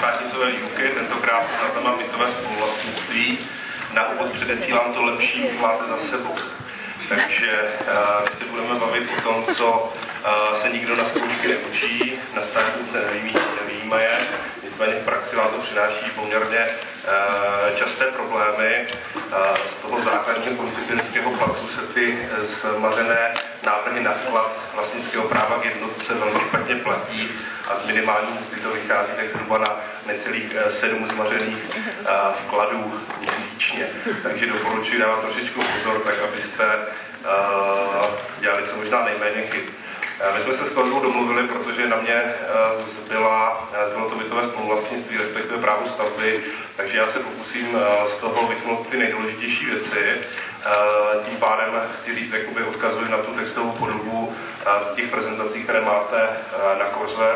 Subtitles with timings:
[0.00, 3.38] státnicové výuky, tentokrát na téma bytové spoluvlastnictví.
[3.94, 6.34] Na úvod předesílám to lepší máte za sebou.
[7.08, 12.42] Takže uh, si budeme bavit o tom, co uh, se nikdo na zkoušky neučí, na
[12.42, 14.18] státnice neví, nevýjímaje,
[14.80, 18.86] nicméně v praxi vám to přináší poměrně uh, časté problémy.
[19.14, 22.28] Uh, z toho základního koncipientského placu se ty
[22.76, 23.32] zmařené
[23.66, 27.28] návrhy na vklad vlastnického práva k jednotce velmi špatně platí
[27.68, 31.80] a z minimální mzdy to vychází tak zhruba na necelých sedm zmařených
[32.46, 33.86] vkladů měsíčně.
[34.22, 36.64] Takže doporučuji dávat trošičku pozor, tak abyste
[38.40, 39.79] dělali co možná nejméně chyb.
[40.34, 42.34] My jsme se s kolegou domluvili, protože na mě
[42.80, 46.40] zbyla, zbylo to bytové spoluvlastnictví, respektive právo stavby,
[46.76, 50.20] takže já se pokusím z toho vytknout ty nejdůležitější věci.
[51.28, 54.34] Tím pádem chci říct, jakoby odkazuji na tu textovou podobu
[54.92, 56.28] v těch prezentacích, které máte
[56.78, 57.34] na Coursera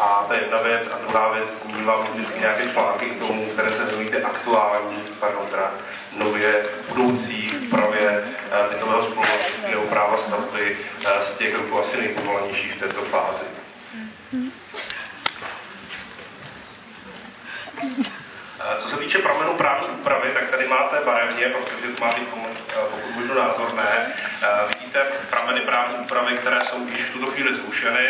[0.00, 0.88] a je jedna věc.
[0.92, 5.72] A druhá věc, zmínila vždycky nějaké články k tomu, které se věnují aktuální, pardon, teda
[6.16, 12.74] nově budoucí úpravě eh, bytového spoluvlastnictví nebo práva stavby eh, z těch roků asi nejpovolenějších
[12.74, 13.44] v této fázi.
[18.60, 22.28] Eh, co se týče pramenů právní úpravy, tak tady máte barevně, protože to má být
[22.90, 24.12] pokud možno názorné.
[24.68, 28.08] Vidíte prameny právní úpravy, které jsou již v tuto chvíli zrušeny.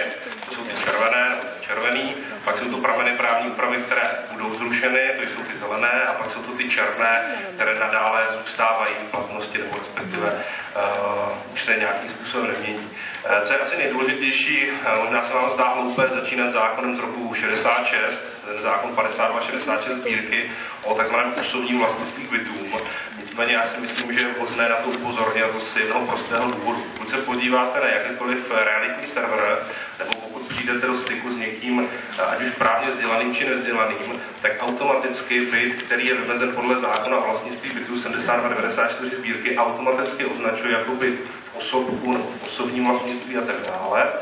[0.61, 5.43] Jsou ty červené, červený, pak jsou to prameny právní úpravy, které budou zrušeny, to jsou
[5.43, 10.33] ty zelené, a pak jsou to ty černé, které nadále zůstávají v platnosti, nebo respektive
[10.77, 12.91] uh, už se nějakým způsobem nemění.
[13.31, 17.35] Uh, co je asi nejdůležitější, uh, možná se vám zdá hloupé začínat zákonem z roku
[17.35, 20.51] 66, ten zákon 52-66 sbírky
[20.83, 21.15] o tzv.
[21.41, 22.77] osobním vlastnictví bytům.
[23.19, 26.85] Nicméně já si myslím, že je vhodné na to upozornit z jednoho prostého důvodu.
[26.93, 29.59] Pokud se podíváte na jakýkoliv realitní server,
[29.99, 31.89] nebo pokud přijdete do styku s někým,
[32.27, 37.27] ať už právně vzdělaným či nevzdělaným, tak automaticky byt, který je vymezen podle zákona o
[37.27, 41.21] vlastnictví bytů 7294 sbírky, automaticky označuje jako byt
[41.55, 44.13] osobku nebo v osobním vlastnictví a tak dále.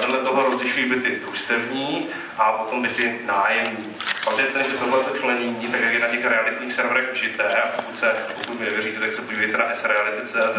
[0.00, 3.94] Vedle toho rozlišují byty družstevní a potom byty nájemní.
[4.30, 7.68] Pak je ten, že tohle členění, tak jak je na těch realitních serverech vžité, a
[7.76, 10.56] pokud, se, pokud mi nevěříte, tak se podívejte na sreality.cz,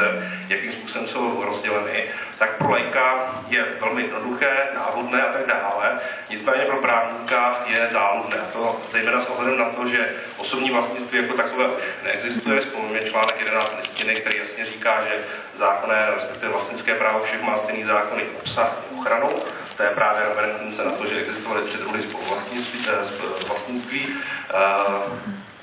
[0.50, 2.06] jakým způsobem jsou rozděleny,
[2.38, 6.00] tak pro lajka je velmi jednoduché, návodné a tak dále.
[6.30, 8.38] Nicméně pro právníka je záludné.
[8.54, 12.60] To zejména s ohledem na to, že osobní vlastnictví jako takové už neexistuje.
[12.60, 15.24] Vzpomínáme článek 11 listiny, který jasně říká, že
[15.56, 19.30] zákonné, respektive vlastnické právo všech má stejný zákony obsah ochranu.
[19.78, 24.08] To je právě reference na to, že existovaly tři druhy spoluvlastnictví, eh, vlastnictví,
[24.54, 24.58] eh,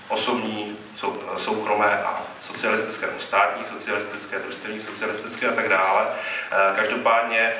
[0.08, 6.06] osobní, sou, soukromé a socialistické nebo státní, socialistické, družstevní, socialistické a tak dále.
[6.52, 7.52] Eh, každopádně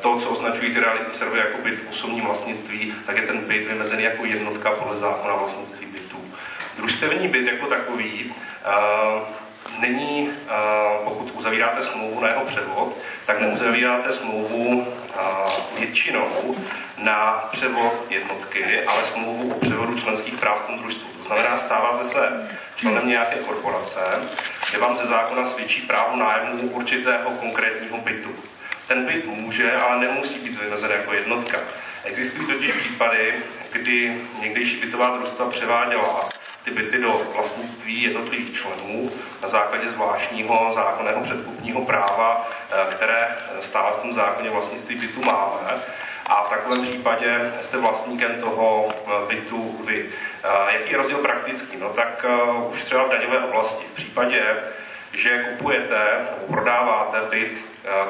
[0.00, 3.66] to, co označují ty realitní servery jako byt v osobním vlastnictví, tak je ten byt
[3.66, 6.34] vymezený jako jednotka podle zákona vlastnictví bytů.
[6.76, 8.34] Družstevní byt jako takový
[9.78, 10.30] není,
[11.04, 12.96] pokud uzavíráte smlouvu na jeho převod,
[13.26, 14.86] tak neuzavíráte smlouvu
[15.78, 16.56] většinou
[16.98, 21.08] na převod jednotky, ale smlouvu o převodu členských práv tom družstvu.
[21.18, 24.00] To znamená, stáváte se členem nějaké korporace,
[24.70, 28.30] kde vám ze zákona svědčí právo nájmu určitého konkrétního bytu.
[28.88, 31.58] Ten byt může, ale nemusí být vymezen jako jednotka.
[32.04, 33.34] Existují totiž případy,
[33.72, 36.28] kdy někdejší bytová družstva převáděla
[36.64, 39.10] ty byty do vlastnictví jednotlivých členů
[39.42, 45.82] na základě zvláštního zákonného předkupního práva, eh, které stále v tom zákoně vlastnictví bytu máme.
[46.26, 50.10] A v takovém případě jste vlastníkem toho eh, bytu vy.
[50.44, 51.76] Eh, jaký je rozdíl praktický?
[51.76, 52.24] No tak
[52.72, 53.84] už třeba v daňové oblasti.
[53.84, 54.56] V případě,
[55.12, 57.52] že kupujete nebo prodáváte byt,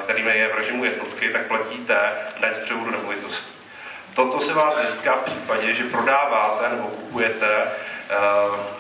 [0.03, 1.95] který je v režimu jednotky, tak platíte
[2.41, 3.53] daň z převodu nemovitosti.
[4.15, 7.47] Toto se vás netýká v případě, že prodáváte nebo kupujete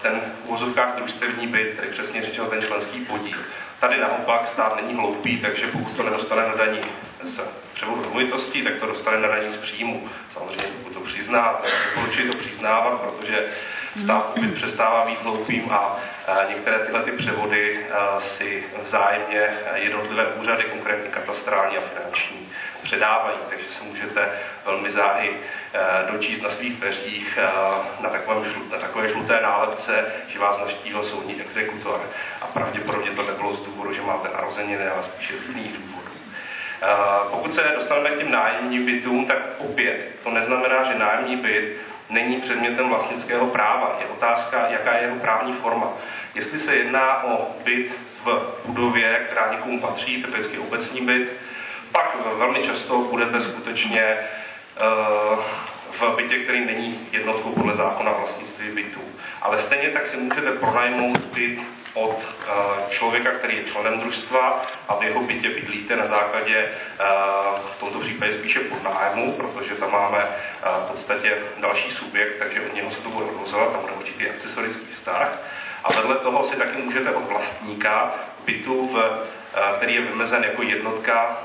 [0.03, 3.38] ten v úvozovkách družstevní byt, tedy přesně řečeno ten členský podíl.
[3.81, 6.81] Tady naopak stát není hloupý, takže pokud to nedostane na daní
[7.25, 7.41] z
[7.75, 10.09] převodu nemovitostí, tak to dostane na daní z příjmu.
[10.32, 11.60] Samozřejmě pokud to přizná,
[11.94, 13.49] doporučuji to přiznávat, protože
[14.05, 15.96] stát byt přestává být hloupým a
[16.49, 17.87] některé tyhle ty převody
[18.19, 22.51] si vzájemně jednotlivé úřady, konkrétně katastrální a finanční,
[22.93, 24.29] předávají, takže se můžete
[24.65, 25.37] velmi záhy
[26.11, 27.39] dočíst na svých dveřích
[28.00, 28.43] na, takovém,
[28.73, 32.00] na takové žluté nálepce, že vás naštívil soudní exekutor.
[32.43, 36.11] A pravděpodobně to nebylo z důvodu, že máte narozeniny, ale spíše z jiných důvodů.
[37.31, 41.77] Pokud se dostaneme k těm nájemním bytům, tak opět to neznamená, že nájemní byt
[42.11, 43.97] není předmětem vlastnického práva.
[44.00, 45.93] Je otázka, jaká je jeho právní forma.
[46.35, 47.93] Jestli se jedná o byt
[48.25, 51.33] v budově, která někomu patří, typicky obecní byt,
[51.93, 54.17] pak velmi často budete skutečně
[54.83, 55.39] uh,
[55.91, 59.00] v bytě, který není jednotkou podle zákona vlastnictví bytů.
[59.43, 61.61] Ale stejně tak si můžete pronajmout byt
[61.94, 67.59] od uh, člověka, který je členem družstva a v jeho bytě bydlíte na základě uh,
[67.59, 70.27] v tomto případě spíše podnájmu, protože tam máme
[70.79, 74.87] v podstatě další subjekt, takže od něho se to bude odvozovat, tam bude určitý accesorický
[74.93, 75.38] vztah.
[75.85, 78.15] A vedle toho si taky můžete od vlastníka
[78.47, 79.19] bytu, v,
[79.77, 81.39] který je vymezen jako jednotka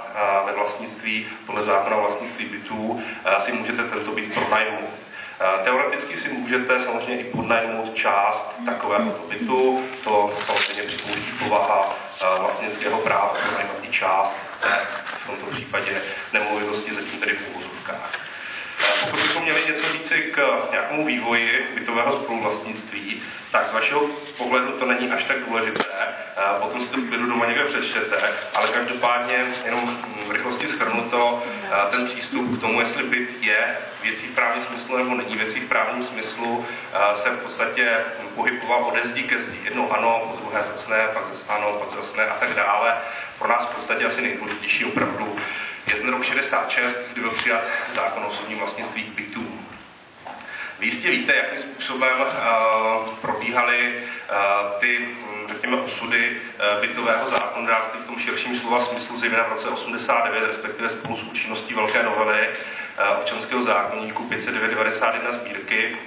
[0.46, 3.02] ve vlastnictví podle zákona o vlastnictví bytů,
[3.40, 4.90] si můžete tento byt pronajmout.
[5.64, 11.96] Teoreticky si můžete samozřejmě i podnajmout část takového bytu, to samozřejmě připouští povaha
[12.40, 14.52] vlastnického práva, podnajmout i část
[15.06, 16.02] v tomto případě
[16.34, 18.27] nemovitosti, zatím tedy v úvozovkách.
[19.02, 23.22] Pokud bychom měli něco říci k nějakému vývoji bytového spoluvlastnictví,
[23.52, 24.02] tak z vašeho
[24.38, 25.84] pohledu to není až tak důležité.
[26.60, 29.98] Potom si to klidu doma někde přečtete, ale každopádně jenom
[30.28, 31.44] v rychlosti schrnuto,
[31.92, 35.68] ten přístup k tomu, jestli byt je věcí v právním smyslu nebo není věcí v
[35.68, 36.66] právním smyslu,
[37.14, 38.04] se v podstatě
[38.36, 39.60] pohyboval ode zdi ke zdi.
[39.64, 43.02] Jednou ano, po druhé zase ne, pak zase ano, pak zase ne a tak dále.
[43.40, 45.36] Pro nás v podstatě asi nejdůležitější opravdu
[45.96, 47.62] je rok 66, kdy byl přijat
[47.96, 49.60] zákon o osobním vlastnictví bytů.
[50.80, 58.00] Vy jistě víte, jakým způsobem uh, probíhaly uh, ty, hm, řekněme, osudy uh, bytového zákonodárství
[58.00, 62.50] v tom širším slova smyslu, zejména v roce 89, respektive spolu s účinností velké novely
[63.20, 65.98] občanského zákonníku 591 sbírky,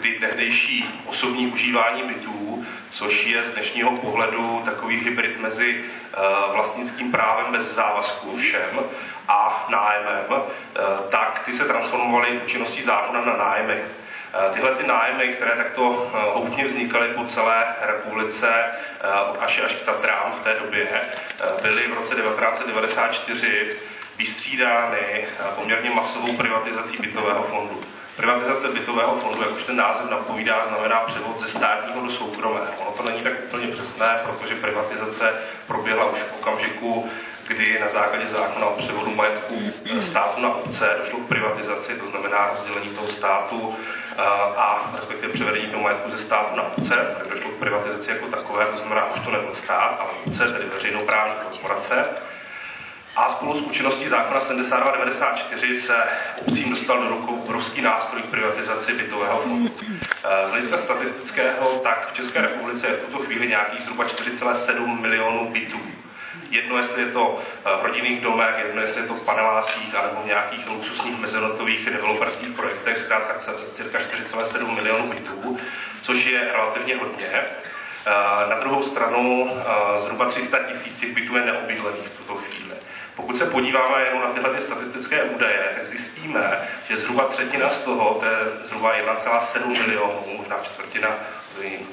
[0.00, 7.10] kdy tehdejší osobní užívání bytů, což je z dnešního pohledu takový hybrid mezi uh, vlastnickým
[7.10, 8.80] právem bez závazku všem
[9.28, 10.40] a nájemem, uh,
[11.10, 13.82] tak ty se transformovaly účinností zákona na nájmy.
[14.34, 19.74] Eh, tyhle ty nájmy, které takto eh, houtně vznikaly po celé republice eh, až až
[19.74, 20.88] k Tatrám v té době,
[21.62, 23.76] byly v roce 1994
[24.18, 27.80] vystřídány poměrně masovou privatizací bytového fondu.
[28.20, 32.66] Privatizace bytového fondu, jak už ten název napovídá, znamená převod ze státního do soukromého.
[32.80, 35.34] Ono to není tak úplně přesné, protože privatizace
[35.66, 37.08] proběhla už v okamžiku,
[37.46, 39.54] kdy na základě zákona o převodu majetku
[40.02, 43.76] státu na obce došlo k privatizaci, to znamená rozdělení toho státu
[44.56, 48.66] a respektive převedení toho majetku ze státu na obce, tak došlo k privatizaci jako takové,
[48.66, 52.04] to znamená, už to nebyl stát, ale obce, tedy veřejnoprávní korporace.
[53.16, 55.96] A spolu s účinností zákona 7294 se
[56.46, 59.74] obcím dostal do rukou obrovský nástroj k privatizaci bytového fondu.
[60.44, 65.50] Z hlediska statistického, tak v České republice je v tuto chvíli nějakých zhruba 4,7 milionů
[65.52, 65.80] bytů.
[66.50, 70.22] Jedno, jestli je to eh, v rodinných domech, jedno, jestli je to v panelácích, anebo
[70.22, 73.34] v nějakých luxusních mezinárodních developerských projektech, zkrátka
[73.72, 75.58] cirka 4,7 milionů bytů,
[76.02, 77.26] což je relativně hodně.
[78.06, 82.74] Eh, na druhou stranu eh, zhruba 300 tisíc bytů je neobydlených v tuto chvíli.
[83.20, 87.80] Pokud se podíváme jenom na tyhle ty statistické údaje, tak zjistíme, že zhruba třetina z
[87.80, 91.08] toho, to je zhruba 1,7 milionů, možná čtvrtina,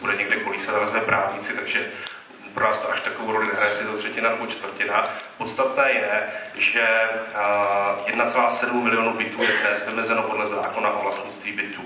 [0.02, 1.78] bude někde kolísat, ale vezme právníci, takže
[2.54, 5.04] pro nás to až takovou roli nehraje, jestli to třetina nebo čtvrtina.
[5.38, 6.24] Podstatné je,
[6.56, 6.84] že
[8.06, 11.82] 1,7 milionů bytů je dnes vymezeno podle zákona o vlastnictví bytů.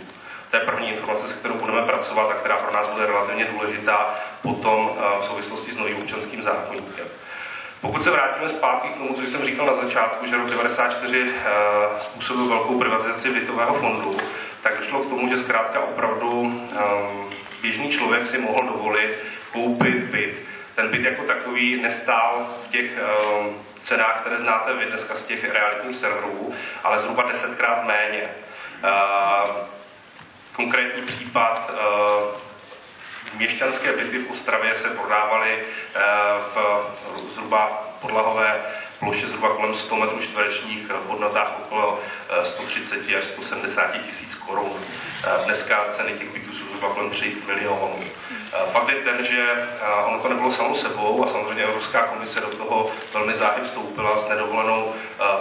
[0.52, 4.16] To je první informace, se kterou budeme pracovat a která pro nás bude relativně důležitá
[4.42, 7.06] potom v souvislosti s novým občanským zákonníkem.
[7.82, 11.32] Pokud se vrátíme zpátky k tomu, co jsem říkal na začátku, že rok 1994
[12.00, 14.18] způsobil velkou privatizaci bytového fondu,
[14.64, 16.62] tak došlo k tomu, že zkrátka opravdu
[17.62, 20.36] běžný člověk si mohl dovolit koupit byt
[20.76, 23.00] ten byt jako takový nestál v těch
[23.40, 28.30] uh, cenách, které znáte vy dneska z těch realitních serverů, ale zhruba desetkrát méně.
[30.56, 31.72] Konkrétní případ
[33.34, 36.02] měšťanské byty v Ostravě se prodávaly uh,
[36.54, 38.62] v zhruba podlahové
[39.02, 42.00] ploše zhruba kolem 100 metrů čtverečních v hodnotách okolo
[42.44, 44.72] 130 až 170 tisíc korun.
[45.46, 48.00] Dneska ceny těch bytů jsou zhruba kolem 3 milionů.
[48.72, 49.68] Fakt je ten, že
[50.06, 54.30] ono to nebylo samo sebou a samozřejmě Evropská komise do toho velmi záhy vstoupila s
[54.30, 54.94] nedovolenou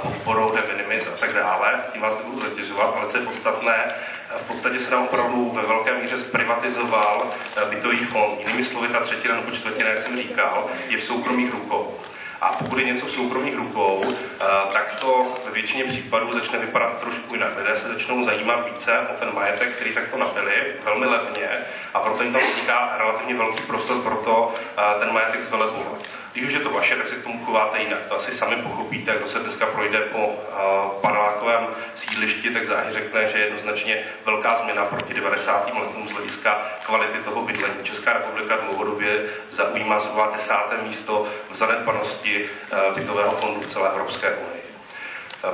[0.03, 1.81] podporou de minimis a tak dále.
[1.93, 3.95] Tím vás nebudu zatěžovat, ale co je podstatné,
[4.39, 7.33] v podstatě se nám opravdu ve velké míře zprivatizoval
[7.71, 8.39] bytový fond.
[8.41, 11.99] Jinými slovy, ta třetina nebo čtvrtina, jak jsem říkal, je v soukromých rukou.
[12.41, 17.01] A pokud je něco v soukromých rukou, eh, tak to ve většině případů začne vypadat
[17.01, 17.57] trošku jinak.
[17.57, 21.49] Lidé se začnou zajímat více o ten majetek, který takto nabili, velmi levně,
[21.95, 25.99] a proto jim tam vzniká relativně velký prostor pro to eh, ten majetek zvelebovat.
[26.33, 28.07] Když už je to vaše, tak se k tomu chováte jinak.
[28.07, 30.35] To asi sami pochopíte, kdo se dneska projde po uh,
[31.01, 35.75] panelákovém sídlišti, tak záhy řekne, že je jednoznačně velká změna proti 90.
[35.75, 37.75] letům z hlediska kvality toho bydlení.
[37.83, 44.35] Česká republika dlouhodobě zaujímá zhruba desáté místo v zanedbanosti uh, bytového fondu v celé Evropské
[44.35, 44.61] unii.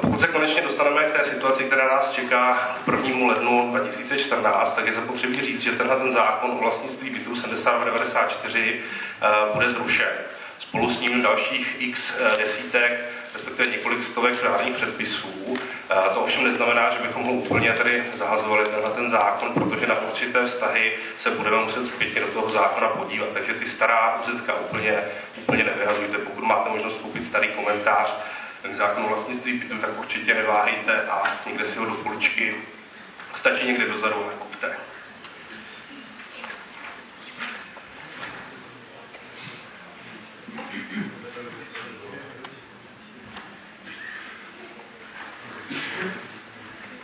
[0.00, 3.26] Pokud se konečně dostaneme k té situaci, která nás čeká k 1.
[3.26, 8.80] lednu 2014, tak je zapotřebí říct, že tenhle ten zákon o vlastnictví bytů 7294
[9.54, 10.09] bude zrušen.
[10.76, 13.00] Spolu s ním dalších x desítek
[13.35, 15.56] respektive několik stovek právních předpisů.
[16.14, 20.45] To ovšem neznamená, že bychom ho úplně tady zahazovali tenhle ten zákon, protože na určité
[20.47, 23.28] vztahy se budeme muset zpětně do toho zákona podívat.
[23.33, 25.02] Takže ty stará uzetka úplně,
[25.37, 26.18] úplně nevyhazujte.
[26.18, 28.14] Pokud máte možnost koupit starý komentář
[28.62, 32.54] k zákonu vlastnictví bytu, tak určitě neváhejte a někde si ho do poličky
[33.37, 34.76] stačí někde dozadu a kupte.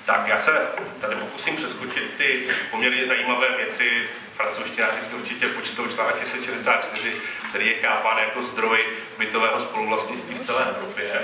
[0.06, 0.66] Tak já se
[1.00, 4.08] tady pokusím přeskočit ty poměrně zajímavé věci.
[4.36, 7.12] Francouzštináři si určitě počtou článek 664,
[7.48, 8.84] který je chápán jako zdroj
[9.18, 11.20] bytového spoluvlastnictví v celé Evropě.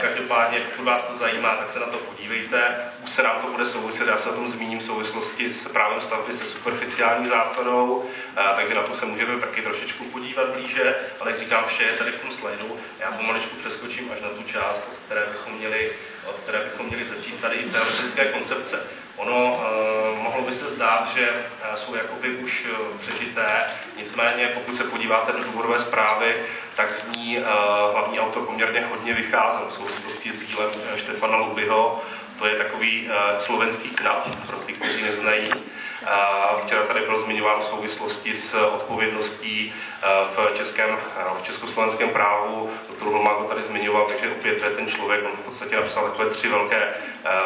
[0.00, 2.74] Každopádně, pokud vás to zajímá, tak se na to podívejte.
[3.04, 6.00] Už se nám to bude souviset, já se o tom zmíním v souvislosti s právem
[6.00, 8.08] stavby se superficiální zásadou,
[8.56, 12.10] takže na to se můžeme taky trošičku podívat blíže, ale jak říkám, vše je tady
[12.10, 12.76] v tom slajdu.
[13.00, 15.92] Já pomaličku přeskočím až na tu část, od které bychom měli,
[16.26, 18.80] od které bychom měli začít tady i teoretické koncepce.
[19.18, 23.64] Ono eh, mohlo by se zdát, že eh, jsou jakoby už eh, přežité,
[23.96, 26.36] nicméně pokud se podíváte do důvodové zprávy,
[26.76, 27.38] tak z ní
[27.92, 32.02] hlavní autor poměrně hodně vycházel v souvislosti s dílem Štefana Lubyho.
[32.38, 35.50] To je takový slovenský knap, pro ty, kteří neznají.
[36.64, 39.72] Včera tady byl zmiňován v souvislosti s odpovědností
[40.36, 40.98] v, českém,
[41.40, 42.70] v československém právu.
[42.88, 46.04] Doktor Holmák to tady zmiňoval, takže opět to je ten člověk, on v podstatě napsal
[46.04, 46.94] takové tři velké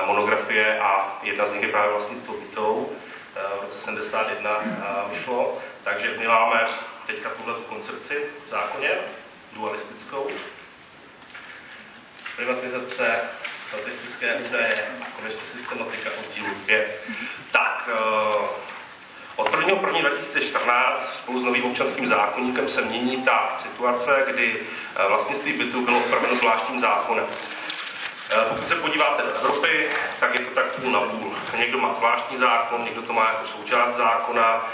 [0.07, 2.91] monografie a jedna z nich je právě vlastnictvo bytou.
[3.59, 4.61] V roce 71
[5.13, 5.59] vyšlo.
[5.85, 6.61] Takže my máme
[7.13, 8.91] teďka tuhle koncepci v zákoně,
[9.53, 10.31] dualistickou.
[12.37, 13.21] Privatizace
[13.69, 17.05] statistické údaje a konečně systematika oddílu 5.
[17.53, 18.49] Tak, uh,
[19.37, 19.75] od 1.
[19.87, 20.01] 1.
[20.09, 25.99] 2014 spolu s novým občanským zákonníkem se mění ta situace, kdy uh, vlastnictví bytu bylo
[25.99, 27.27] upraveno zvláštním zákonem.
[28.37, 31.33] Uh, pokud se podíváte do Evropy, tak je to tak půl na půl.
[31.59, 34.67] Někdo má zvláštní zákon, někdo to má jako součást zákona,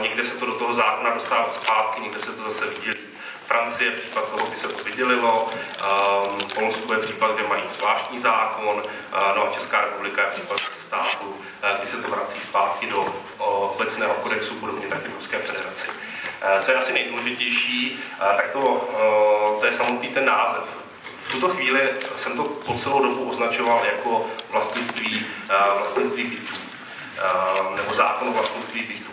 [0.00, 3.12] někde se to do toho zákona dostává zpátky, někde se to zase vydělí.
[3.46, 8.18] Francie je případ toho, by se to vydělilo, um, Polsko je případ, kde mají zvláštní
[8.18, 12.86] zákon, uh, no a Česká republika je případ státu, uh, kdy se to vrací zpátky
[12.86, 15.88] do obecného kodexu, podobně tak v Ruské federaci.
[15.88, 20.81] Uh, co je asi nejdůležitější, uh, tak to, uh, to je samotný ten název.
[21.32, 27.94] Tuto chvíli jsem to po celou dobu označoval jako vlastnictví, uh, vlastnictví bytů, uh, nebo
[27.94, 29.12] zákon o vlastnictví bytů.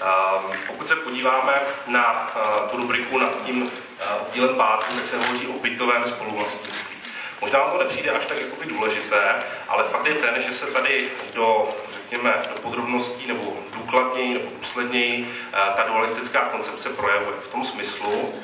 [0.00, 5.18] Ehm, pokud se podíváme na eh, tu rubriku nad tím eh, oddílem pátým, tak se
[5.18, 6.96] hovoří o bytovém spoluvlastnictví.
[7.40, 11.68] Možná to nepřijde až tak jakoby důležité, ale fakt je ten, že se tady do,
[11.92, 17.36] řekněme, do podrobností nebo důkladněji nebo důsledněji eh, ta dualistická koncepce projevuje.
[17.40, 18.34] V tom smyslu,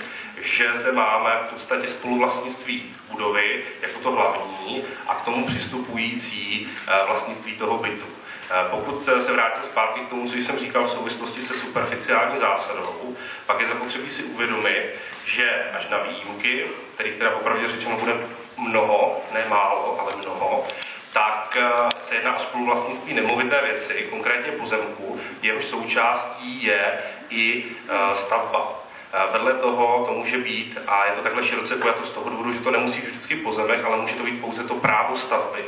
[0.47, 6.69] že zde máme v podstatě spoluvlastnictví budovy jako to hlavní a k tomu přistupující
[7.07, 8.07] vlastnictví toho bytu.
[8.51, 13.17] Eh, pokud se vrátím zpátky k tomu, co jsem říkal v souvislosti se superficiální zásadou,
[13.47, 14.83] pak je zapotřebí si uvědomit,
[15.25, 18.15] že až na výjimky, kterých teda popravdě řečeno bude
[18.59, 20.65] mnoho, ne málo, ale mnoho,
[21.13, 26.99] tak eh, se jedná o spoluvlastnictví nemovité věci, konkrétně pozemku, jehož součástí je
[27.31, 28.86] i eh, stavba.
[29.33, 32.61] Vedle toho to může být, a je to takhle široce pojato z toho důvodu, že
[32.61, 35.65] to nemusí být vždycky pozemek, ale může to být pouze to právo stavby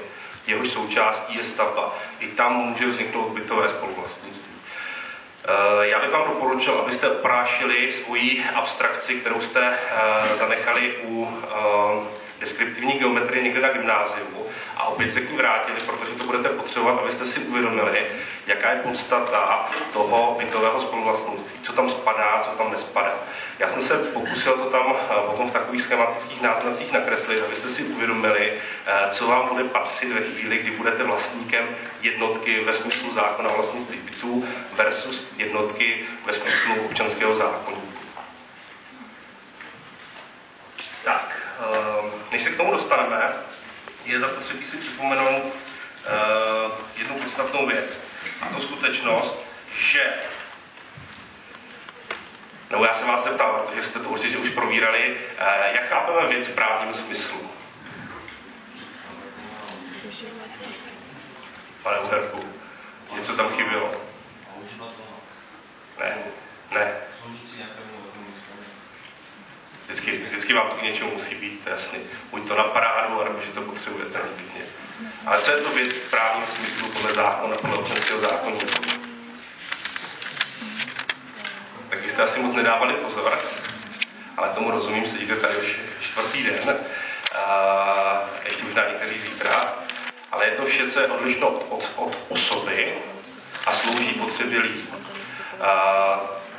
[0.48, 1.94] jehož součástí je stavba.
[2.20, 4.54] I tam může vzniknout bytové spoluvlastnictví.
[5.44, 12.28] Eh, já bych vám doporučil, abyste oprášili svoji abstrakci, kterou jste eh, zanechali u eh,
[12.40, 16.98] deskriptivní geometrie někde na gymnáziu a opět se k ní vrátili, protože to budete potřebovat,
[16.98, 18.06] abyste si uvědomili,
[18.48, 23.14] jaká je podstata toho bytového spoluvlastnictví, co tam spadá, co tam nespadá.
[23.58, 27.82] Já jsem se pokusil to tam eh, potom v takových schematických náznacích nakreslit, abyste si
[27.82, 28.52] uvědomili,
[28.86, 31.68] eh, co vám bude patřit ve chvíli, kdy budete vlastníkem
[32.02, 37.98] jednotky ve smyslu zákona vlastnictví bytů versus jednotky ve smyslu občanského zákonníku.
[41.04, 43.32] Tak, Ehm, než se k tomu dostaneme,
[44.04, 45.42] je zapotřebí si připomenout
[46.06, 48.00] ehm, jednu podstatnou věc.
[48.40, 49.44] A to skutečnost,
[49.92, 50.14] že
[52.70, 56.46] nebo já jsem vás zeptal, protože jste to určitě už provírali, eh, jak chápeme věc
[56.46, 57.50] v právním smyslu?
[61.82, 62.44] Pane Uherku,
[63.16, 63.92] něco tam chybělo?
[65.98, 66.16] Ne,
[66.74, 66.94] ne.
[69.86, 71.98] Vždycky, vždycky vám to k něčemu musí být jasný.
[72.30, 74.62] Buď to na parádu, nebo že to potřebujete nezbytně.
[75.26, 78.82] Ale co je to věc v právním smyslu podle zákona, podle občanského zákonníku?
[81.90, 83.38] Tak byste asi moc nedávali pozor,
[84.36, 86.78] ale tomu rozumím, sedíte tady už čtvrtý den,
[87.34, 89.74] a ještě možná někteří zítra,
[90.32, 92.94] ale je to vše, co je odlišno od, od, od osoby
[93.66, 94.88] a slouží potřeby lidí.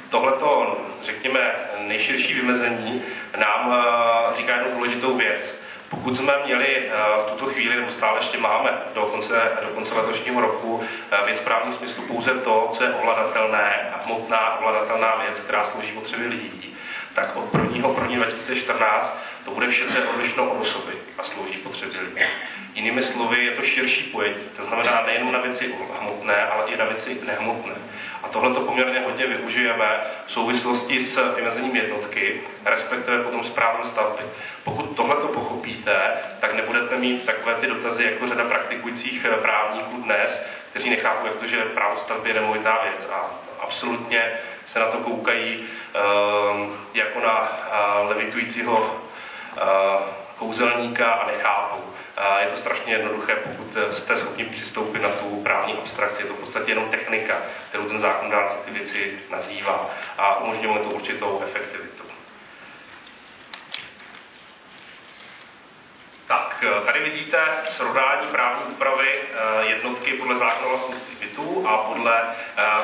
[0.09, 1.39] Tohleto, řekněme,
[1.77, 3.03] nejširší vymezení
[3.37, 3.73] nám
[4.37, 5.55] říká jednu důležitou věc.
[5.89, 6.91] Pokud jsme měli
[7.25, 10.83] v tuto chvíli, nebo stále ještě máme do konce, do konce letošního roku,
[11.25, 16.27] věc právní smyslu pouze to, co je ovladatelné a hmotná ovladatelná věc, která slouží potřeby
[16.27, 16.75] lidí,
[17.13, 17.89] tak od 1.
[17.89, 18.15] 1.
[18.15, 22.25] 2014 to bude vše, co je odlišno od osoby a slouží potřeby lidí.
[22.75, 24.39] Jinými slovy, je to širší pojetí.
[24.57, 27.73] To znamená nejen na věci hmotné, ale i na věci nehmotné.
[28.23, 34.23] A tohle to poměrně hodně využijeme v souvislosti s vymezením jednotky, respektive potom správnou stavby.
[34.63, 40.45] Pokud tohle to pochopíte, tak nebudete mít takové ty dotazy jako řada praktikujících právníků dnes,
[40.69, 43.09] kteří nechápou, jak to, že právo stavby je nemovitá věc.
[43.11, 44.31] A absolutně
[44.67, 48.89] se na to koukají uh, jako na uh, levitujícího uh,
[50.37, 51.83] kouzelníka a nechápou.
[52.39, 56.21] Je to strašně jednoduché, pokud jste schopni přistoupit na tu právní abstrakci.
[56.21, 60.89] Je to v podstatě jenom technika, kterou ten zákonodárce ty věci nazývá a umožňuje to
[60.89, 62.03] určitou efektivitu.
[66.27, 67.37] Tak, tady vidíte
[67.69, 69.19] srovnání právní úpravy
[69.61, 72.35] jednotky podle zákona vlastnictví bytů a podle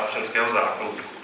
[0.03, 1.14] občanského zákonníku.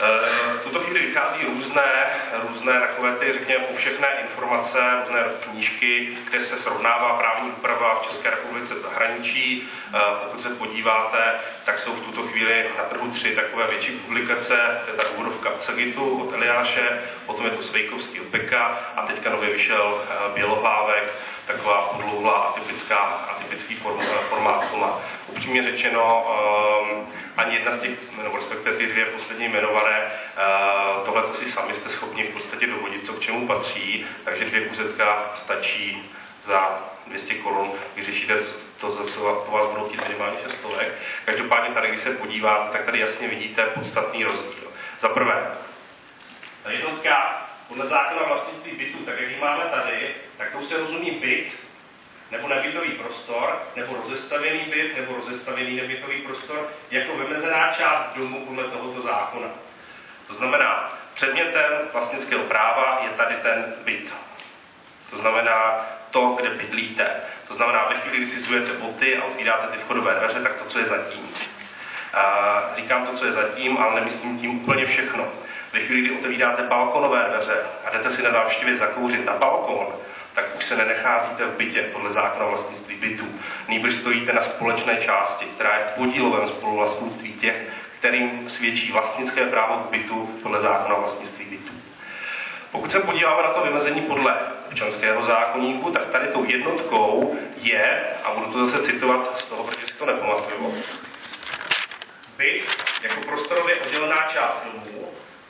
[0.00, 2.06] Eh, v tuto chvíli vychází různé,
[2.48, 8.30] různé takové ty, řekněme, povšechné informace, různé knížky, kde se srovnává právní úprava v České
[8.30, 9.68] republice v zahraničí.
[9.94, 14.80] Eh, pokud se podíváte, tak jsou v tuto chvíli na trhu tři takové větší publikace.
[14.84, 19.06] To je ta úvodovka od Sagitu, od Eliáše, potom je to Svejkovský od Beka a
[19.06, 21.12] teďka nově vyšel eh, Bělohlávek,
[21.46, 23.74] taková podlouhlá atypická, atypický
[24.28, 25.02] formát to.
[25.28, 26.26] Upřímně řečeno,
[26.92, 30.10] um, ani jedna z těch, nebo respektive ty dvě poslední jmenované,
[30.96, 34.68] uh, tohle si sami jste schopni v podstatě dovodit, co k čemu patří, takže dvě
[34.68, 38.34] kuzetka stačí za 200 korun, vyřešíte
[38.80, 40.94] to, za co po vás budou chtít minimálně 6 stovek.
[41.24, 44.72] Každopádně tady, když se podíváte, tak tady jasně vidíte podstatný rozdíl.
[45.00, 45.50] Za prvé,
[46.62, 51.10] ta jednotka podle zákona vlastnictví bytu, tak jak ji máme tady, tak to se rozumí
[51.10, 51.52] byt,
[52.30, 58.64] nebo nebytový prostor, nebo rozestavěný byt, nebo rozestavěný nebytový prostor, jako vymezená část domu podle
[58.64, 59.48] tohoto zákona.
[60.26, 64.14] To znamená, předmětem vlastnického práva je tady ten byt.
[65.10, 67.20] To znamená to, kde bydlíte.
[67.48, 70.64] To znamená, ve chvíli, kdy si zujete boty a otvíráte ty vchodové dveře, tak to,
[70.64, 71.32] co je zatím.
[72.76, 75.28] Říkám to, co je zatím, ale nemyslím tím úplně všechno.
[75.72, 79.86] Ve chvíli, kdy otevíráte balkonové dveře a jdete si na návštěvě zakouřit na balkon,
[80.34, 83.26] tak už se nenecházíte v bytě podle zákona vlastnictví bytů.
[83.68, 89.76] Nýbrž stojíte na společné části, která je v podílovém spoluvlastnictví těch, kterým svědčí vlastnické právo
[89.78, 91.72] k bytu podle zákona vlastnictví bytů.
[92.72, 98.34] Pokud se podíváme na to vymezení podle občanského zákonníku, tak tady tou jednotkou je, a
[98.34, 100.74] budu to zase citovat z toho, protože si to nepamatuju,
[102.36, 102.62] byt
[103.02, 105.05] jako prostorově oddělená část domu,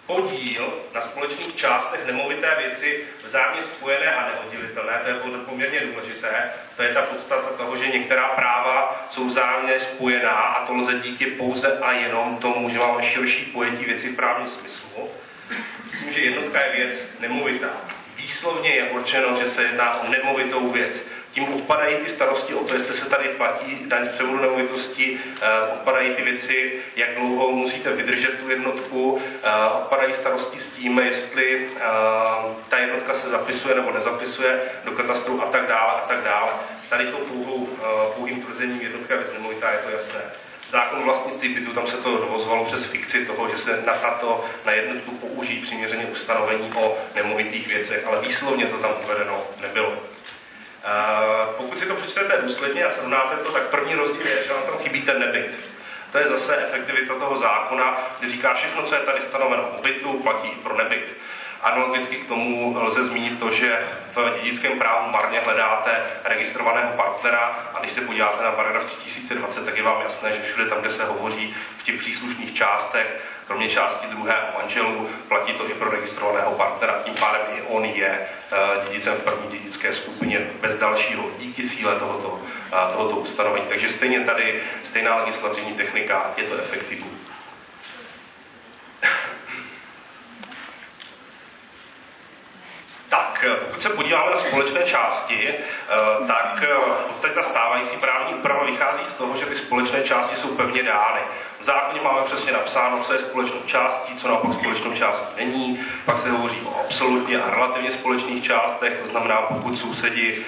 [0.07, 6.83] podíl na společných částech nemovité věci vzájemně spojené a neoddělitelné, to je poměrně důležité, to
[6.83, 11.79] je ta podstata toho, že některá práva jsou vzájemně spojená a to lze díky pouze
[11.79, 15.11] a jenom tomu, že máme širší pojetí věci v právním smyslu.
[15.85, 17.71] Myslím, že jednotka je věc nemovitá.
[18.17, 21.07] Výslovně je určeno, že se jedná o nemovitou věc
[21.37, 25.61] tím odpadají ty starosti o to, jestli se tady platí daň z převodu nemovitosti, eh,
[25.75, 29.51] odpadají ty věci, jak dlouho musíte vydržet tu jednotku, eh,
[29.83, 31.81] odpadají starosti s tím, jestli eh,
[32.69, 36.53] ta jednotka se zapisuje nebo nezapisuje do katastru a tak dále a tak dále.
[36.89, 37.69] Tady to pouhou,
[38.15, 40.21] pouhým tvrzením jednotka věc nemovitá je to jasné.
[40.71, 44.73] Zákon vlastnictví bytu, tam se to dovozovalo přes fikci toho, že se na tato, na
[44.73, 50.16] jednotku použijí přiměřeně ustanovení o nemovitých věcech, ale výslovně to tam uvedeno nebylo.
[51.57, 54.79] Pokud si to přečtete důsledně a srovnáte to, tak první rozdíl je, že vám tam
[54.79, 55.51] chybí ten nebyt.
[56.13, 60.21] To je zase efektivita toho zákona, kdy říká všechno, co je tady stanoveno o bytu,
[60.23, 61.17] platí pro nebyt.
[61.63, 67.81] Analogicky k tomu lze zmínit to, že v dědickém právu marně hledáte registrovaného partnera a
[67.81, 71.05] když se podíváte na paragraf 3020, tak je vám jasné, že všude tam, kde se
[71.05, 77.01] hovoří v těch příslušných částech, kromě části druhé manželů, platí to i pro registrovaného partnera.
[77.05, 78.19] Tím pádem i on je
[78.53, 78.57] eh,
[78.89, 83.67] dědicem v první dědické skupině bez dalšího díky síle tohoto, eh, tohoto ustanovení.
[83.69, 87.11] Takže stejně tady stejná legislativní technika, je to efektivní.
[93.09, 95.55] Tak, pokud se podíváme na společné části,
[96.27, 96.65] tak
[97.05, 100.83] v podstatě ta stávající právní úprava vychází z toho, že ty společné části jsou pevně
[100.83, 101.21] dány.
[101.61, 105.81] V zákoně máme přesně napsáno, co je společnou částí, co naopak společnou částí není.
[106.05, 110.45] Pak se hovoří o absolutně a relativně společných částech, to znamená, pokud sousedi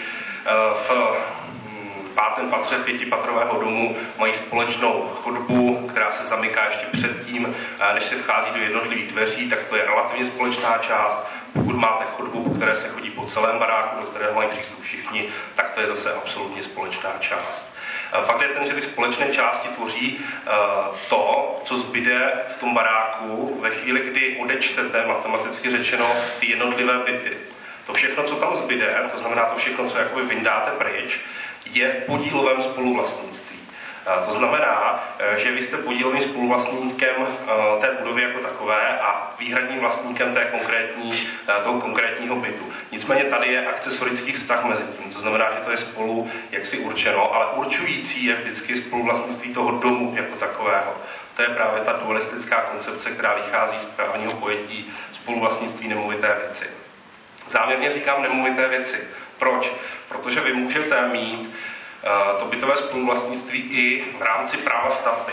[0.73, 7.57] v pátém patře pětipatrového domu mají společnou chodbu, která se zamyká ještě předtím,
[7.95, 11.29] než se vchází do jednotlivých dveří, tak to je relativně společná část.
[11.53, 12.05] Pokud máte
[12.59, 16.15] které se chodí po celém baráku, do kterého mají přístup všichni, tak to je zase
[16.15, 17.79] absolutně společná část.
[18.11, 20.21] Fakt je ten, že ty společné části tvoří
[21.09, 26.07] to, co zbyde v tom baráku ve chvíli, kdy odečtete, matematicky řečeno,
[26.41, 27.37] ty jednotlivé byty.
[27.87, 31.21] To všechno, co tam zbyde, to znamená to všechno, co jakoby vyndáte pryč,
[31.73, 33.48] je v podílovém spoluvlastnictví.
[34.27, 39.81] To znamená, e, že vy jste podílovým spoluvlastníkem e, té budovy jako takové a výhradním
[39.81, 42.73] vlastníkem té konkrétní, e, toho konkrétního bytu.
[42.93, 47.35] Nicméně tady je akcesorický vztah mezi tím, to znamená, že to je spolu jaksi určeno,
[47.35, 50.95] ale určující je vždycky spoluvlastnictví toho domu jako takového.
[51.37, 56.65] To je právě ta dualistická koncepce, která vychází z právního pojetí spoluvlastnictví nemovité věci.
[57.51, 59.09] Záměrně říkám nemovité věci.
[59.39, 59.73] Proč?
[60.09, 61.55] Protože vy můžete mít
[62.39, 65.33] to bytové spoluvlastnictví i v rámci práva stavby.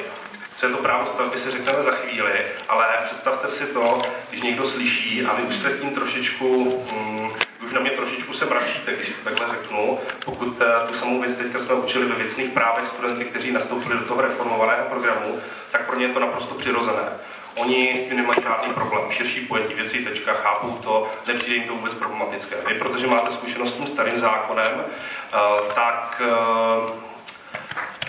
[0.57, 4.65] Co je to právo stavby, si řekneme za chvíli, ale představte si to, když někdo
[4.65, 7.31] slyší a vy už se tím trošičku, um,
[7.65, 9.99] už na mě trošičku se mračíte, když to takhle řeknu.
[10.25, 14.05] Pokud uh, tu samou věc teďka jsme učili ve věcných právech studenty, kteří nastoupili do
[14.05, 17.09] toho reformovaného programu, tak pro ně je to naprosto přirozené.
[17.55, 19.11] Oni s tím nemají žádný problém.
[19.11, 22.55] Širší pojetí věcí, tečka, chápou to, nepřijde jim to vůbec problematické.
[22.67, 25.37] Vy, protože máte zkušenost s tím starým zákonem, eh,
[25.75, 27.15] tak eh,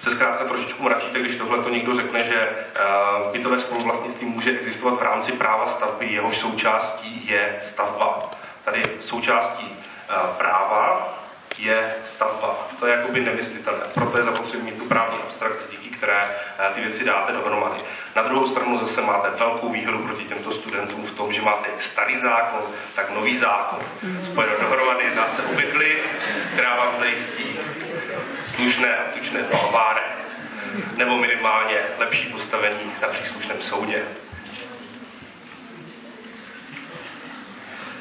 [0.02, 2.82] se zkrátka trošičku mračíte, když tohle to někdo řekne, že eh,
[3.32, 8.30] bytové spoluvlastnictví může existovat v rámci práva stavby, jehož součástí je stavba.
[8.64, 9.76] Tady součástí
[10.38, 11.08] práva
[11.58, 12.68] je stavba.
[12.80, 13.84] To je jakoby nemyslitelné.
[13.94, 16.22] Proto je zapotřebí mít tu právní abstrakci, díky které
[16.58, 17.80] eh, ty věci dáte dohromady.
[18.16, 22.16] Na druhou stranu zase máte velkou výhodu proti těmto studentům v tom, že máte starý
[22.16, 22.60] zákon,
[22.94, 23.78] tak nový zákon.
[24.24, 26.02] Spojeno dohromady zase obvykly,
[26.52, 27.58] která vám zajistí
[28.46, 30.02] slušné a tučné palváre
[30.96, 34.02] nebo minimálně lepší postavení na příslušném soudě.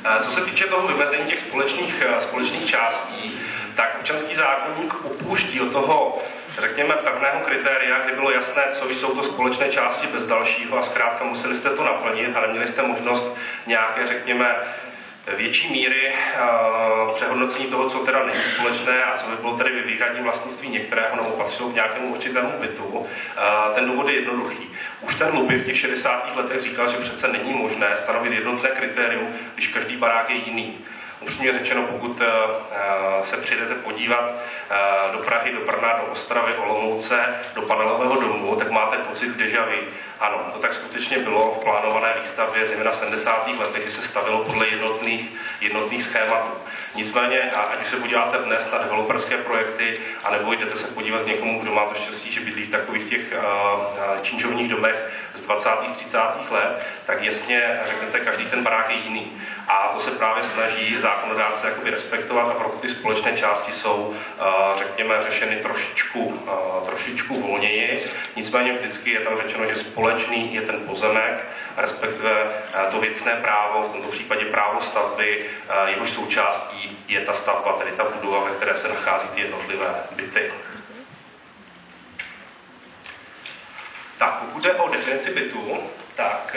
[0.08, 3.42] Eh, co se týče toho vymezení těch společných, eh, společných částí,
[3.76, 6.22] tak občanský zákonník upouští od toho,
[6.60, 11.26] řekněme, pevného kritéria, kdy bylo jasné, co jsou to společné části bez dalšího a zkrátka
[11.26, 14.46] museli jste to naplnit, ale měli jste možnost nějaké, řekněme,
[15.38, 20.22] větší míry uh, přehodnocení toho, co teda není společné a co by bylo tedy výhradní
[20.24, 22.84] vlastnictví některého nebo patřilo k nějakému určitému bytu.
[22.84, 23.06] Uh,
[23.76, 24.70] ten důvod je jednoduchý.
[25.02, 26.36] Už ten Lupy v těch 60.
[26.36, 30.78] letech říkal, že přece není možné stanovit jednotné kritérium, když každý barák je jiný.
[31.26, 32.28] Upřímně řečeno, pokud uh,
[33.24, 38.72] se přijdete podívat uh, do Prahy, do Brna, do Ostravy, Olomouce, do panelového domu, tak
[38.72, 39.88] máte pocit deja vu.
[40.20, 43.48] Ano, to tak skutečně bylo v plánované výstavbě, zejména v 70.
[43.48, 46.52] letech, kdy se stavilo podle jednotných, jednotných schématů.
[46.96, 51.72] Nicméně, ať už se podíváte dnes na developerské projekty, anebo jdete se podívat někomu, kdo
[51.74, 53.34] má to štěstí, že bydlí v takových těch
[54.22, 55.12] činžovních domech
[55.46, 55.70] 20.
[55.96, 56.18] 30.
[56.52, 59.42] let, tak jasně řeknete, každý ten barák je jiný.
[59.68, 64.16] A to se právě snaží zákonodárce jakoby respektovat a proto ty společné části jsou, uh,
[64.78, 68.06] řekněme, řešeny trošičku, uh, trošičku volněji.
[68.36, 71.46] Nicméně vždycky je tam řečeno, že společný je ten pozemek,
[71.78, 75.46] respektive uh, to věcné právo, v tomto případě právo stavby,
[75.86, 80.52] jehož součástí je ta stavba, tedy ta budova, ve které se nachází ty jednotlivé byty.
[84.18, 85.84] Tak, pokud jde o definici bytu,
[86.16, 86.56] tak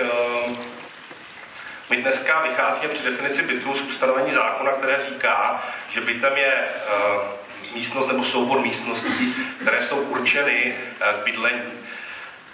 [1.90, 6.64] my dneska vycházíme při definici bytu z ustanovení zákona, které říká, že bytem je
[7.16, 11.72] uh, místnost nebo soubor místností, které jsou určeny uh, k bydlení.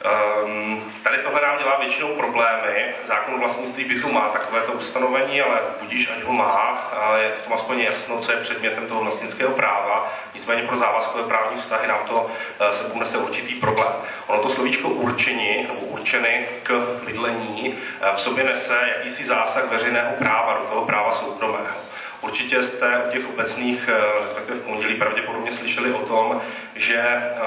[0.04, 2.94] Um, tady tohle nám dělá většinou problémy.
[3.04, 7.80] Zákon vlastnictví bytu má takovéto ustanovení, ale budíš, ať ho má, je v tom aspoň
[7.80, 10.12] jasno, co je předmětem toho vlastnického práva.
[10.34, 13.92] Nicméně pro závazkové právní vztahy nám to uh, se nese určitý problém.
[14.26, 20.12] Ono to slovíčko určení nebo určeny k bydlení uh, v sobě nese jakýsi zásah veřejného
[20.18, 21.76] práva do toho práva soukromého.
[22.20, 23.88] Určitě jste u těch obecných,
[24.22, 26.40] respektive v pondělí pravděpodobně slyšeli o tom,
[26.74, 27.02] že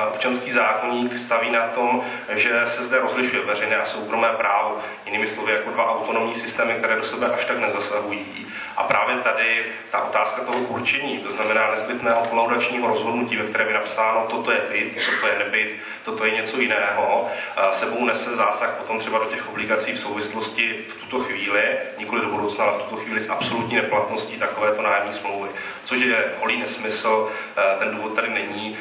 [0.07, 2.01] občanský zákonník staví na tom,
[2.33, 6.95] že se zde rozlišuje veřejné a soukromé právo, jinými slovy jako dva autonomní systémy, které
[6.95, 8.47] do sebe až tak nezasahují.
[8.77, 13.73] A právě tady ta otázka toho určení, to znamená nezbytného kolaudačního rozhodnutí, ve kterém je
[13.73, 17.29] napsáno, toto je byt, toto je nebyt, toto je něco jiného,
[17.69, 22.29] sebou nese zásah potom třeba do těch obligací v souvislosti v tuto chvíli, nikoli do
[22.29, 25.49] budoucna, ale v tuto chvíli s absolutní neplatností takovéto nájemní smlouvy.
[25.87, 27.29] Což je holý nesmysl,
[27.79, 28.77] ten důvod tady není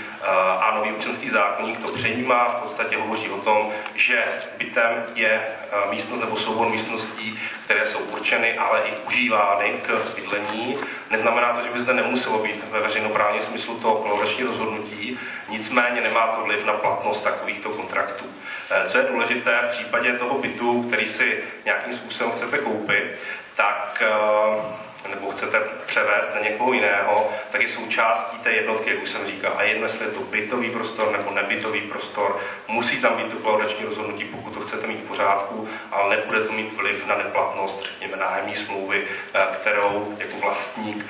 [0.61, 4.25] a nový občanský zákonník to přejímá, v podstatě hovoří o tom, že
[4.59, 5.43] bytem je
[5.91, 10.77] místnost nebo soubor místností, které jsou určeny, ale i užívány k bydlení.
[11.11, 16.27] Neznamená to, že by zde nemuselo být ve veřejnoprávním smyslu to kolaudační rozhodnutí, nicméně nemá
[16.27, 18.25] to vliv na platnost takovýchto kontraktů.
[18.71, 23.19] Eh, co je důležité v případě toho bytu, který si nějakým způsobem chcete koupit,
[23.57, 29.11] tak eh, nebo chcete převést na někoho jiného, tak je součástí té jednotky, jak už
[29.11, 29.55] jsem říkal.
[29.57, 33.85] A jedno, jestli je to bytový prostor nebo nebytový prostor, musí tam být to kolaudační
[33.85, 38.17] rozhodnutí, pokud to chcete mít v pořádku, ale nebude to mít vliv na neplatnost, řekněme,
[38.17, 41.07] nájemní smlouvy, eh, kterou jako vlastník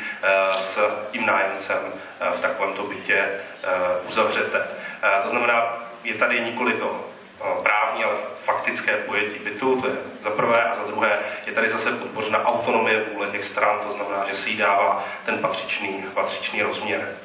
[0.58, 0.78] s
[1.10, 1.92] tím nájemcem
[2.32, 3.30] v takovémto bytě
[4.08, 4.66] uzavřete.
[5.22, 7.15] To znamená, je tady nikoli to
[7.62, 11.92] právní, ale faktické pojetí bytu, to je za prvé, a za druhé je tady zase
[11.92, 17.16] podpořena autonomie vůle těch stran, to znamená, že se jí dává ten patřičný, patřičný rozměr.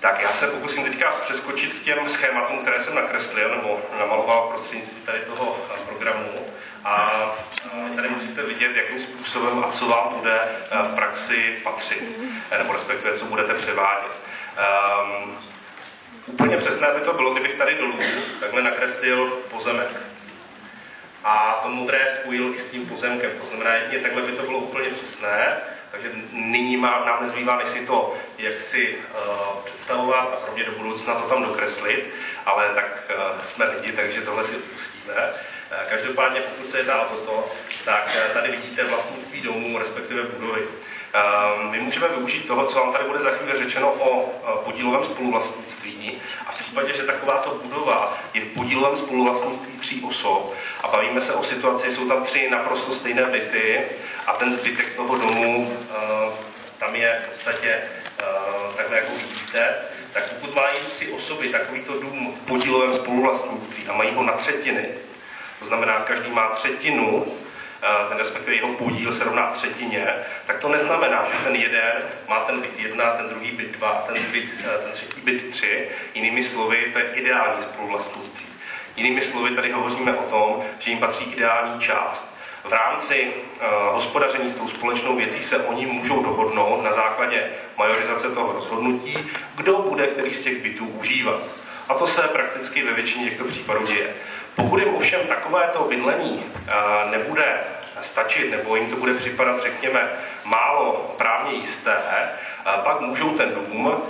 [0.00, 5.02] Tak já se pokusím teďka přeskočit k těm schématům, které jsem nakreslil nebo namaloval prostřednictvím
[5.02, 6.46] tady toho programu.
[6.84, 7.22] A
[7.96, 10.40] tady musíte vidět, jakým způsobem a co vám bude
[10.82, 12.18] v praxi patřit,
[12.58, 14.12] nebo respektive co budete převádět.
[14.60, 15.38] Um,
[16.26, 17.98] úplně přesné by to bylo, kdybych tady dolů
[18.40, 19.88] takhle nakreslil pozemek.
[21.24, 23.30] A to modré spojil i s tím pozemkem.
[23.40, 25.56] To znamená, jedině takhle by to bylo úplně přesné,
[25.90, 30.64] takže nyní má, nám nezbývá, než si to jak si uh, představovat a pro mě
[30.64, 32.14] do budoucna to tam dokreslit,
[32.46, 35.14] ale tak uh, jsme lidi, takže tohle si pustíme.
[35.14, 37.52] Uh, každopádně, pokud se jedná o toto,
[37.84, 40.66] tak tady vidíte vlastnictví domů, respektive budovy.
[41.12, 45.04] Ehm, my můžeme využít toho, co vám tady bude za chvíli řečeno o e, podílovém
[45.04, 51.20] spoluvlastnictví a v případě, že takováto budova je v podílovém spoluvlastnictví tří osob a bavíme
[51.20, 53.80] se o situaci, jsou tam tři naprosto stejné byty
[54.26, 56.30] a ten zbytek toho domu e,
[56.78, 57.82] tam je v podstatě e,
[58.76, 59.74] takhle, jako vidíte,
[60.12, 64.88] tak pokud mají tři osoby takovýto dům v podílovém spoluvlastnictví a mají ho na třetiny,
[65.58, 67.26] to znamená, každý má třetinu
[68.16, 70.06] respektive jeho podíl se rovná třetině,
[70.46, 71.92] tak to neznamená, že ten jeden
[72.28, 75.88] má ten byt jedna, ten druhý byt dva, ten, byt, eh, ten třetí byt tři.
[76.14, 78.46] Jinými slovy, to je ideální spoluvlastnictví.
[78.96, 82.40] Jinými slovy, tady hovoříme o tom, že jim patří ideální část.
[82.64, 88.30] V rámci uh, hospodaření s tou společnou věcí se oni můžou dohodnout na základě majorizace
[88.30, 89.18] toho rozhodnutí,
[89.56, 91.40] kdo bude který z těch bytů užívat.
[91.88, 94.14] A to se prakticky ve většině těchto případů děje.
[94.60, 97.60] Pokud jim ovšem takovéto bydlení uh, nebude
[98.00, 100.08] stačit, nebo jim to bude připadat, řekněme,
[100.44, 101.96] málo právně jisté,
[102.84, 104.02] pak můžou ten dům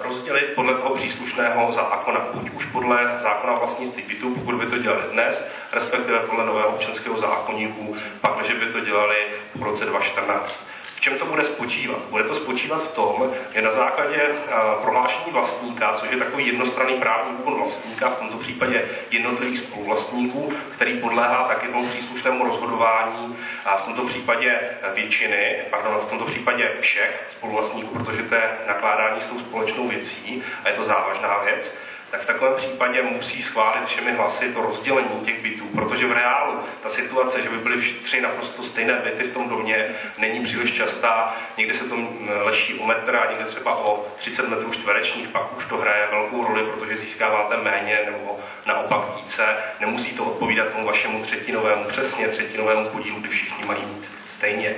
[0.00, 5.02] rozdělit podle toho příslušného zákona, buď už podle zákona vlastnictví bytu, pokud by to dělali
[5.12, 10.69] dnes, respektive podle nového občanského zákonníku, pak, že by to dělali v roce 2014.
[11.00, 12.00] Čem to bude spočívat?
[12.10, 14.36] Bude to spočívat v tom, že na základě eh,
[14.80, 21.00] prohlášení vlastníka, což je takový jednostranný právní úkon vlastníka, v tomto případě jednotlivých spoluvlastníků, který
[21.00, 24.48] podléhá taky tomu příslušnému rozhodování, a v tomto případě
[24.94, 30.40] většiny, pardon, v tomto případě všech spoluvlastníků, protože to je nakládání s tou společnou věcí
[30.64, 31.74] a je to závažná věc,
[32.10, 36.58] tak v takovém případě musí schválit všemi hlasy to rozdělení těch bytů, protože v reálu
[36.82, 41.34] ta situace, že by byly tři naprosto stejné byty v tom domě, není příliš častá.
[41.56, 41.96] Někdy se to
[42.42, 46.44] leší o metr a někde třeba o 30 metrů čtverečních, pak už to hraje velkou
[46.44, 49.56] roli, protože získáváte méně nebo naopak více.
[49.80, 54.74] Nemusí to odpovídat tomu vašemu třetinovému, přesně třetinovému podílu, kdy všichni mají mít stejně.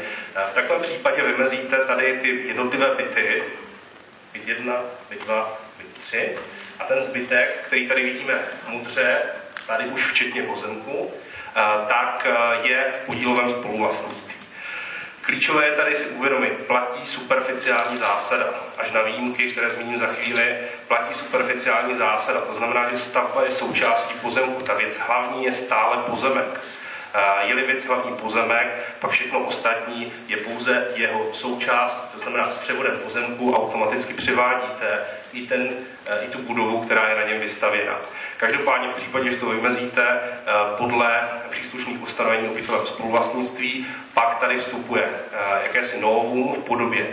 [0.50, 3.42] V takovém případě vymezíte tady ty jednotlivé byty,
[4.32, 4.74] byt 1,
[5.10, 6.36] byt 2, byt 3
[6.82, 9.22] a ten zbytek, který tady vidíme modře,
[9.66, 14.34] tady už včetně pozemku, eh, tak eh, je v podílovém spoluvlastnictví.
[15.20, 18.46] Klíčové je tady si uvědomit, platí superficiální zásada.
[18.78, 20.56] Až na výjimky, které zmíním za chvíli,
[20.88, 22.40] platí superficiální zásada.
[22.40, 24.62] To znamená, že stavba je součástí pozemku.
[24.62, 26.60] Ta věc hlavní je stále pozemek.
[27.42, 32.98] Je-li věc hlavní pozemek, pak všechno ostatní je pouze jeho součást, to znamená s převodem
[33.04, 35.00] pozemku automaticky přivádíte
[35.32, 35.70] i, ten,
[36.22, 37.98] i tu budovu, která je na něm vystavěna.
[38.36, 40.20] Každopádně v případě, že to vymezíte
[40.78, 45.08] podle příslušných ustanovení o bytovém spoluvlastnictví, pak tady vstupuje
[45.62, 47.06] jakési novum v podobě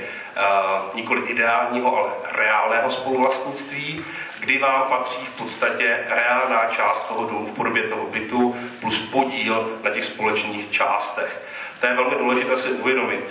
[0.93, 4.05] nikoli ideálního, ale reálného spoluvlastnictví,
[4.39, 9.80] kdy vám patří v podstatě reálná část toho domu v podobě toho bytu plus podíl
[9.84, 11.41] na těch společných částech.
[11.80, 13.23] To je velmi důležité si uvědomit.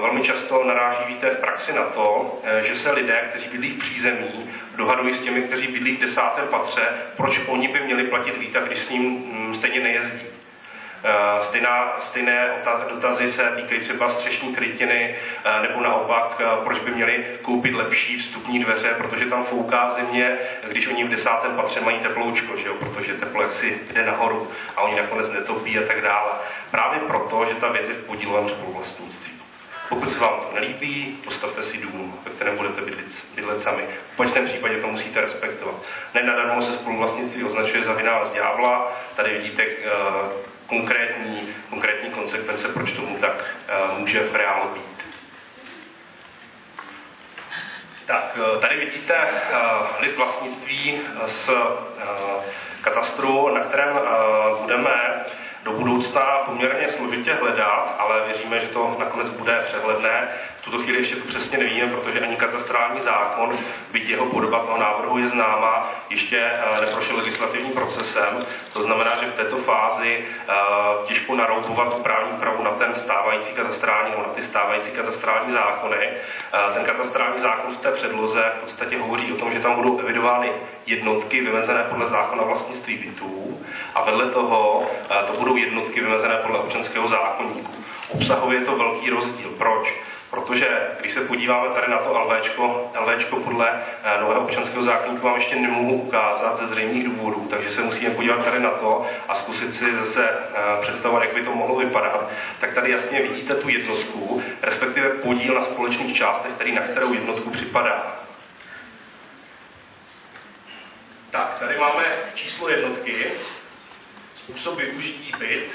[0.00, 4.50] Velmi často narážíte v praxi na to, e, že se lidé, kteří bydlí v přízemí,
[4.76, 6.82] dohadují s těmi, kteří bydlí v desátém patře,
[7.16, 10.35] proč oni by měli platit výtah, když s ním mm, stejně nejezdí.
[11.08, 16.90] Eh, stejná, stejné dotazy se týkají třeba střešní krytiny, eh, nebo naopak, eh, proč by
[16.90, 20.38] měli koupit lepší vstupní dveře, protože tam fouká zimě,
[20.68, 22.74] když oni v desátém patře mají teploučko, že jo?
[22.74, 26.32] protože teplo jaksi jde nahoru a oni nakonec netopí a tak dále.
[26.70, 29.32] Právě proto, že ta věc je v podílovém spoluvlastnictví.
[29.88, 33.82] Pokud se vám to nelíbí, postavte si dům, ve kterém budete bydlet, bydlet sami.
[33.82, 35.74] V opačném případě to musíte respektovat.
[36.14, 38.92] Nenadarmo se spoluvlastnictví označuje za vynález ďábla.
[39.16, 39.62] Tady vidíte
[40.66, 43.54] konkrétní, konkrétní konsekvence, proč tomu tak
[43.92, 45.06] uh, může v reálu být.
[48.06, 51.50] Tak, uh, tady vidíte uh, list vlastnictví z
[52.80, 53.98] katastru, na kterém
[54.60, 54.90] budeme
[55.66, 60.28] do budoucna poměrně složitě hledat, ale věříme, že to nakonec bude přehledné.
[60.66, 63.58] Tuto chvíli ještě to přesně nevíme, protože ani katastrální zákon,
[63.92, 68.38] byť jeho podoba toho návrhu je známa, ještě eh, neprošel legislativním procesem.
[68.72, 70.54] To znamená, že v této fázi eh,
[71.06, 76.06] těžko naroubovat tu právní pravu na ten stávající katastrální nebo na ty stávající katastrální zákony.
[76.06, 79.98] Eh, ten katastrální zákon v té předloze v podstatě hovoří o tom, že tam budou
[79.98, 80.52] evidovány
[80.86, 83.60] jednotky vymezené podle zákona vlastnictví bytů
[83.94, 84.86] a vedle toho
[85.26, 87.72] to budou jednotky vymezené podle občanského zákonníku.
[88.08, 89.50] Obsahově je to velký rozdíl.
[89.58, 89.94] Proč?
[90.30, 90.66] Protože
[91.00, 95.56] když se podíváme tady na to LVčko, LVčko podle eh, nového občanského zákonníku vám ještě
[95.56, 99.94] nemohu ukázat ze zřejmých důvodů, takže se musíme podívat tady na to a zkusit si
[99.96, 102.30] zase eh, představovat, jak by to mohlo vypadat.
[102.60, 107.50] Tak tady jasně vidíte tu jednotku, respektive podíl na společných částech, který na kterou jednotku
[107.50, 108.16] připadá.
[111.30, 113.30] Tak, tady máme číslo jednotky,
[114.36, 115.70] způsob využití byt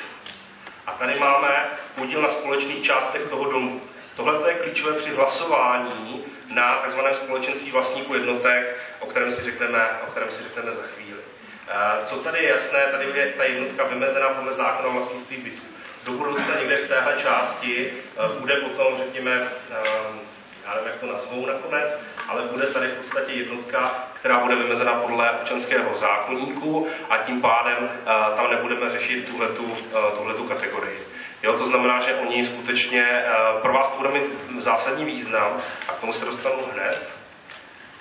[0.88, 3.82] a tady máme podíl na společných částech toho domu.
[4.16, 7.00] Tohle je klíčové při hlasování na tzv.
[7.24, 11.20] společenství vlastníků jednotek, o kterém si řekneme, o kterém si řekneme za chvíli.
[11.68, 15.62] Eh, co tady je jasné, tady je ta jednotka vymezená podle zákona vlastnictví bytů.
[16.06, 20.32] Do budoucna někde v téhle části eh, bude potom, řekněme, eh,
[20.66, 24.94] já nevím, jak to nazvou nakonec, ale bude tady v podstatě jednotka, která bude vymezena
[24.94, 31.00] podle občanského zákonníku a tím pádem uh, tam nebudeme řešit tuhletu, uh, tuhletu kategorii.
[31.44, 35.94] Jo, to znamená, že oni skutečně uh, pro vás to bude mít zásadní význam a
[35.94, 37.10] k tomu se dostanu hned.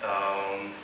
[0.05, 0.74] Um,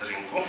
[0.00, 0.44] vteřinku.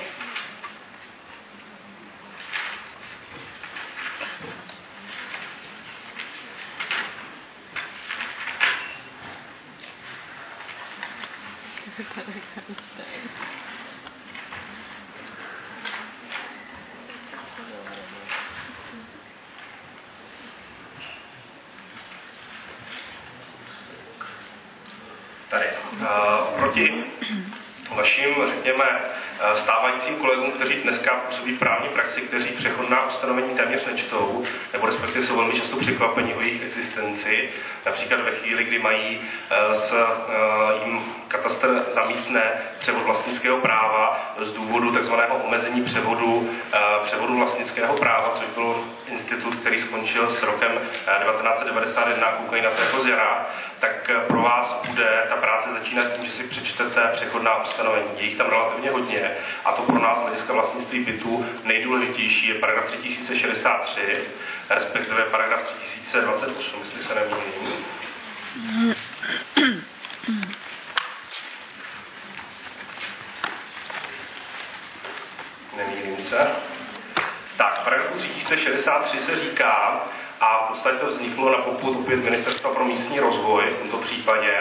[25.50, 25.68] Tady.
[26.02, 27.04] Uh, proti
[27.96, 29.02] vašim, řekněme,
[29.44, 34.86] Eh, stávajícím kolegům, kteří dneska působí v právní praxi, kteří přechodná ustanovení téměř nečtou, nebo
[34.86, 37.50] respektive jsou velmi často překvapeni o jejich existenci.
[37.86, 39.20] Například ve chvíli, kdy mají
[39.52, 41.00] eh, s eh, jim
[41.32, 42.42] katastr zamítne
[42.80, 46.50] převod vlastnického práva z důvodu takzvaného omezení převodu,
[47.04, 52.70] převodu vlastnického práva, což byl institut, který skončil s rokem 1991, koukají na
[53.02, 53.46] zjara,
[53.80, 58.08] tak pro vás bude ta práce začínat tím, že si přečtete přechodná ustanovení.
[58.18, 59.32] Je jich tam relativně hodně
[59.66, 64.02] a to pro nás hlediska vlastnictví bytu nejdůležitější je paragraf 3063,
[64.70, 67.86] respektive paragraf 3028, jestli se nemýlím.
[75.78, 76.48] Nemýlím se.
[77.58, 80.02] Tak, paragrafu 3063 se říká,
[80.42, 84.52] a v podstatě to vzniklo na popud opět Ministerstva pro místní rozvoj v tomto případě,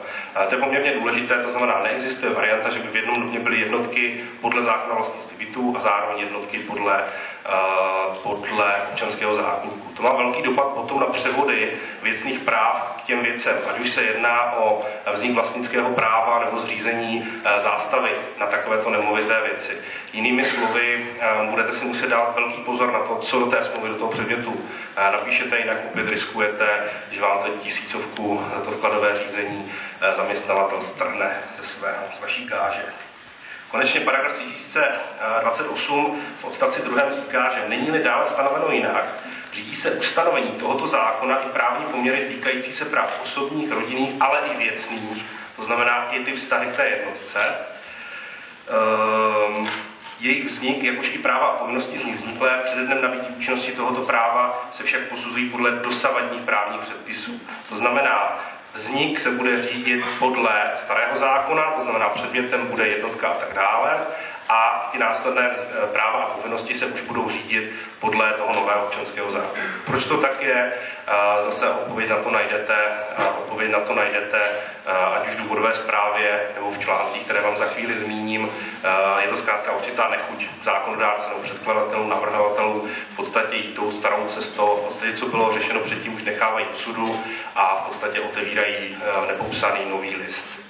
[0.48, 4.24] To je poměrně důležité, to znamená, neexistuje varianta, že by v jednom domě byly jednotky
[4.40, 7.04] podle zákona vlastnictví bytů a zároveň jednotky podle
[7.39, 7.39] Eh,
[8.22, 9.88] podle občanského zákonníku.
[9.97, 11.72] To má velký dopad potom na převody
[12.03, 14.82] věcných práv k těm věcem, ať už se jedná o
[15.12, 18.11] vznik vlastnického práva nebo zřízení eh, zástavy
[18.41, 19.78] na takovéto nemovité věci.
[20.12, 23.88] Jinými slovy, eh, budete si muset dát velký pozor na to, co do té smlouvy,
[23.88, 24.70] do toho předmětu
[25.12, 29.72] napíšete, jinak opět riskujete, že vám teď tisícovku to vkladové řízení
[30.16, 32.82] zaměstnavatel strhne ze, své, z vaší gáže.
[33.71, 39.05] Konečně paragraf 1028 v odstavci 2 říká, že není-li dále stanoveno jinak,
[39.53, 44.57] řídí se ustanovení tohoto zákona i právní poměry týkající se práv osobních, rodinných, ale i
[44.57, 45.25] věcných,
[45.57, 47.55] to znamená i ty vztahy k té jednotce.
[48.68, 49.66] Ehm,
[50.18, 54.03] jejich vznik, jakož i práva a povinnosti z nich vzniklé přede dnem nabití účinnosti tohoto
[54.03, 57.41] práva se však posuzují podle dosavadních právních předpisů.
[57.68, 58.41] To znamená,
[58.75, 64.07] Vznik se bude řídit podle starého zákona, to znamená předmětem bude jednotka a tak dále,
[64.51, 69.30] a ty následné eh, práva a povinnosti se už budou řídit podle toho nového občanského
[69.30, 69.64] zákona.
[69.86, 70.72] Proč to tak je?
[71.07, 72.74] Eh, zase odpověď na to najdete,
[73.18, 74.40] eh, odpověď na to najdete
[75.14, 78.48] ať už v důvodové zprávě nebo v článcích, které vám za chvíli zmíním.
[79.20, 84.78] Je to zkrátka určitá nechuť zákonodárce nebo předkladatelů, navrhovatelů v podstatě jít tou starou cestou,
[84.82, 87.24] v podstatě co bylo řešeno předtím už nechávají osudu
[87.57, 88.96] a v podstatě otevírají
[89.28, 90.70] nepopsaný nový list.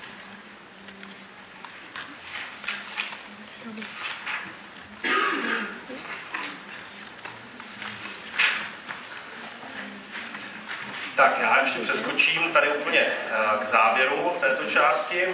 [11.17, 15.27] Tak já ještě přeskočím tady úplně eh, k závěru této části.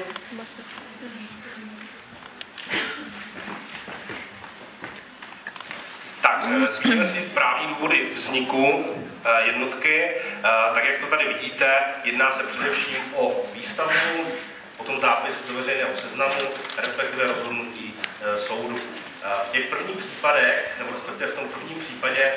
[6.22, 8.84] Tak, eh, zmíníme si právní důvody vzniku
[9.24, 10.14] eh, jednotky.
[10.74, 11.70] Tak, jak to tady vidíte,
[12.04, 14.26] jedná se především o výstavbu,
[14.76, 16.40] potom zápis do veřejného seznamu,
[16.76, 17.94] respektive rozhodnutí
[18.36, 18.80] soudu.
[19.44, 22.32] V těch prvních případech, nebo respektive v tom prvním případě,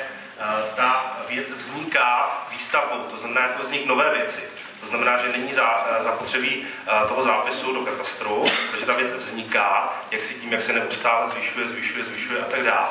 [0.76, 4.42] ta věc vzniká výstavbou, to znamená, to vznik nové věci.
[4.80, 5.52] To znamená, že není
[5.98, 6.66] zapotřebí
[7.08, 11.66] toho zápisu do katastru, protože ta věc vzniká, jak si tím, jak se neustále zvyšuje,
[11.66, 12.88] zvyšuje, zvyšuje a tak dále.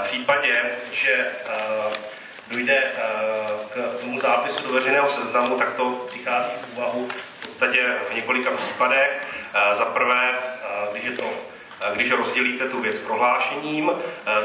[0.00, 0.62] V případě,
[0.92, 1.32] že
[2.50, 2.92] dojde
[3.74, 7.08] k tomu zápisu do veřejného seznamu, tak to přichází v úvahu
[7.40, 9.22] v podstatě v několika případech.
[9.72, 10.38] Za prvé,
[10.92, 11.53] když je to
[11.92, 13.90] když rozdělíte tu věc prohlášením,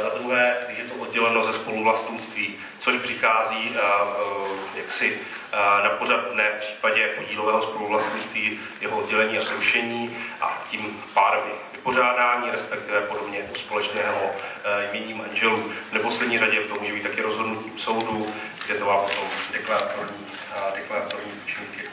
[0.01, 3.75] za druhé, když je to odděleno ze spoluvlastnictví, což přichází
[4.75, 5.19] jaksi
[5.83, 12.51] na pořad ne v případě podílového spoluvlastnictví, jeho oddělení a zrušení a tím pádem vypořádání,
[12.51, 14.31] respektive podobně u společného
[14.89, 15.71] jmění manželů.
[15.89, 18.33] V neposlední řadě to může být taky rozhodnutím soudu,
[18.65, 20.27] kde to má potom deklaratorní,
[20.75, 21.89] deklaratorní účinky.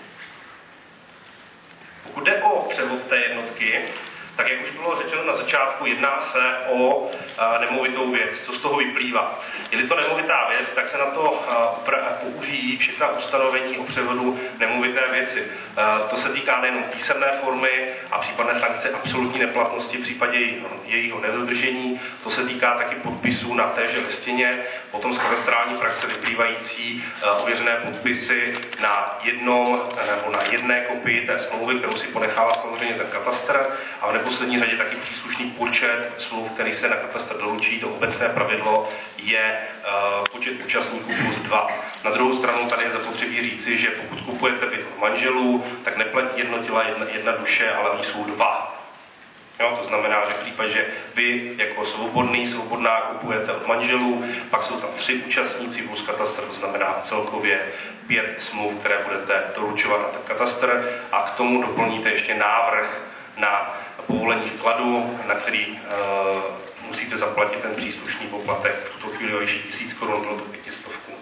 [2.02, 3.84] Pokud jde o převod té jednotky,
[4.36, 7.10] tak jak už bylo řečeno na začátku, jedná se o
[7.60, 8.44] nemovitou věc.
[8.44, 9.40] Co z toho vyplývá?
[9.70, 11.44] Je-li to nemovitá věc, tak se na to
[12.20, 15.52] použijí všechna ustanovení o převodu nemovité věci.
[16.10, 20.38] To se týká nejenom písemné formy a případné sankce absolutní neplatnosti v případě
[20.84, 27.04] jejího nedodržení, to se týká taky podpisů na téže listině, potom z katastrální praxe vyplývající
[27.42, 33.06] ověřené podpisy na jednom nebo na jedné kopii té smlouvy, kterou si ponechává samozřejmě ten
[33.06, 33.66] katastr
[34.00, 37.80] a v neposlední řadě taky příslušný počet smluv, který se na katastr doručí.
[37.80, 39.58] To obecné pravidlo je
[40.18, 41.68] uh, počet účastníků plus dva.
[42.04, 46.40] Na druhou stranu tady je zapotřebí říci, že pokud kupujete byt od manželů, tak neplatí
[46.40, 48.76] jedno těla, jedna, jedna duše, ale oni jsou dva.
[49.60, 54.62] Jo, to znamená, že v případě, že vy jako svobodný, svobodná kupujete od manželů, pak
[54.62, 57.72] jsou tam tři účastníci plus katastr, to znamená celkově
[58.06, 63.00] pět smluv, které budete doručovat na ten katastr a k tomu doplníte ještě návrh
[63.36, 65.78] na povolení vkladu, na který uh,
[66.86, 68.74] musíte zaplatit ten příslušný poplatek.
[68.74, 71.12] V tuto chvíli o ještě tisíc korun, bylo to pětistovku.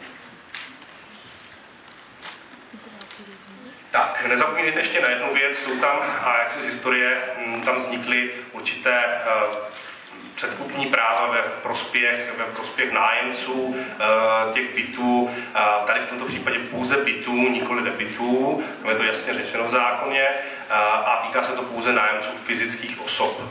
[3.91, 7.77] Tak, nezapomínejte ještě na jednu věc, jsou tam, a jak se z historie, hm, tam
[7.77, 9.21] vznikly určité
[10.35, 13.77] předkupní práva ve prospěch, ve prospěch nájemců
[14.53, 15.31] těch bytů,
[15.87, 20.29] tady v tomto případě pouze bytů, nikoli nebytů, je to jasně řečeno v zákoně,
[20.71, 23.43] a týká se to pouze nájemců fyzických osob.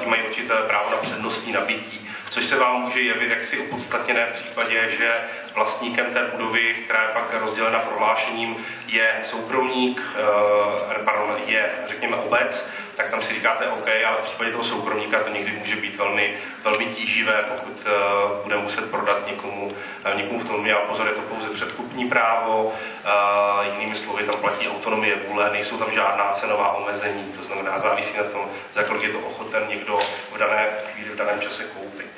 [0.00, 4.34] Ti mají určité právo na přednostní nabití, což se vám může jevit jaksi opodstatněné v
[4.34, 5.10] případě, že
[5.54, 8.56] vlastníkem té budovy, která je pak rozdělena prohlášením,
[8.86, 14.50] je soukromník, eh, pardon, je řekněme obec, tak tam si říkáte OK, ale v případě
[14.50, 19.66] toho soukromníka to někdy může být velmi, velmi tíživé, pokud uh, bude muset prodat někomu,
[19.66, 24.40] uh, někomu v tom měl pozor, je to pouze předkupní právo, uh, jinými slovy tam
[24.40, 29.02] platí autonomie vůle, nejsou tam žádná cenová omezení, to znamená závisí na tom, za kolik
[29.02, 29.98] je to ochoten někdo
[30.32, 32.10] v dané chvíli, v daném čase koupit.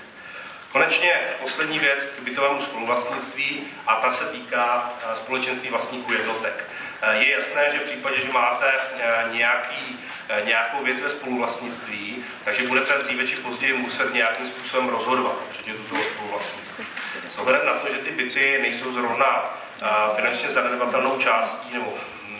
[0.72, 6.64] Konečně poslední věc k bytovému spoluvlastnictví a ta se týká společenství vlastníků jednotek.
[7.12, 8.66] Je jasné, že v případě, že máte
[9.32, 9.98] nějaký
[10.28, 15.82] Eh, nějakou věc ve spoluvlastnictví, takže budete dříve či později muset nějakým způsobem rozhodovat předmětu
[15.88, 16.84] toho spoluvlastnictví.
[17.30, 19.86] S ohledem na to, že ty byty nejsou zrovna eh,
[20.16, 21.94] finančně zanedbatelnou částí nebo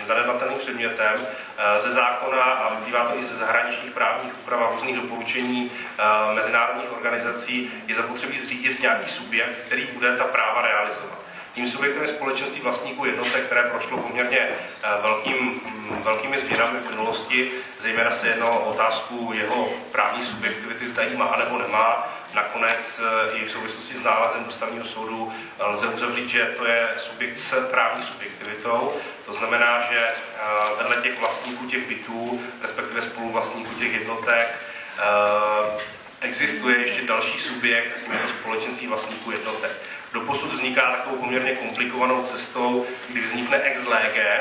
[0.07, 4.97] zanedbatelným předmětem eh, ze zákona a vyplývá to i ze zahraničních právních úprav a různých
[4.97, 5.73] doporučení
[6.35, 11.24] mezinárodních organizací, je zapotřebí zřídit nějaký subjekt, který bude ta práva realizovat.
[11.55, 16.91] Tím subjektem je společenství vlastníků jednotek, které prošlo poměrně eh, velkým, mm, velkými změnami v
[16.91, 17.53] minulosti.
[17.81, 22.17] Zejména se jedno o otázku jeho právní subjektivity, zda má nebo nemá.
[22.35, 26.89] Nakonec eh, i v souvislosti s nálezem ústavního soudu eh, lze uzavřít, že to je
[26.97, 28.93] subjekt s právní subjektivitou.
[29.27, 30.09] To znamená, že
[30.79, 34.49] vedle těch vlastníků těch bytů, respektive spoluvlastníků těch jednotek,
[36.21, 37.91] existuje ještě další subjekt,
[38.23, 39.71] to společenství vlastníků jednotek
[40.15, 44.41] doposud vzniká takovou poměrně komplikovanou cestou, kdy vznikne ex lege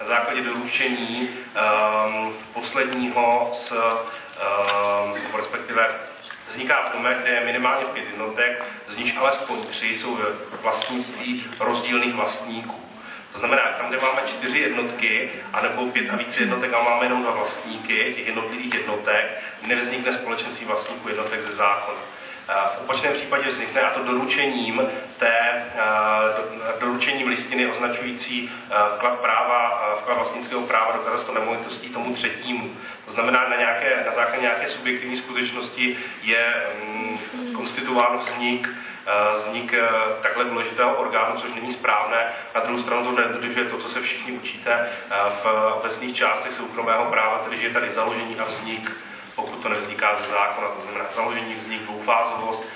[0.00, 5.88] na základě doručení um, posledního z, um, respektive
[6.48, 10.18] vzniká domech, kde je minimálně pět jednotek, z nich alespoň tři jsou
[10.62, 12.82] vlastnictví rozdílných vlastníků.
[13.32, 17.22] To znamená, tam, kde máme čtyři jednotky, anebo pět a více jednotek a máme jenom
[17.22, 21.98] dva vlastníky těch jednotlivých jednotek, nevznikne společenství vlastníků jednotek ze zákona.
[22.48, 24.82] V opačném případě vznikne a to doručením
[25.18, 25.64] té,
[26.80, 28.50] doručením listiny označující
[28.96, 32.70] vklad práva, vklad vlastnického práva do katastru nemovitostí tomu třetímu.
[33.04, 37.18] To znamená, na, nějaké, na základě nějaké subjektivní skutečnosti je mm,
[37.54, 38.68] konstituován vznik
[39.34, 39.74] vznik
[40.22, 42.32] takhle důležitého orgánu, což není správné.
[42.54, 44.88] Na druhou stranu to nedodržuje to, co se všichni učíte
[45.42, 45.46] v
[45.78, 48.90] obecných částech soukromého práva, tedy že je tady založení a vznik
[49.36, 52.68] pokud to nevzniká ze zákona, to znamená založení, vznik, dvoufázovost.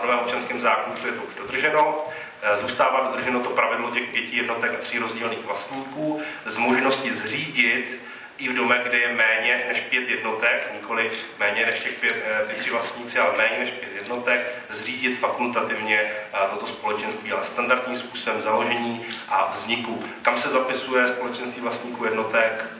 [0.00, 2.04] V novém občanském zákonníku je to už dodrženo.
[2.42, 8.02] E, zůstává dodrženo to pravidlo těch pěti jednotek a tří rozdílných vlastníků z možnosti zřídit
[8.38, 12.54] i v domech, kde je méně než pět jednotek, nikoli méně než těch pět, e,
[12.54, 16.12] tři vlastníci, ale méně než pět jednotek, zřídit fakultativně e,
[16.50, 20.04] toto společenství, ale standardním způsobem založení a vzniku.
[20.22, 22.77] Kam se zapisuje společenství vlastníků jednotek?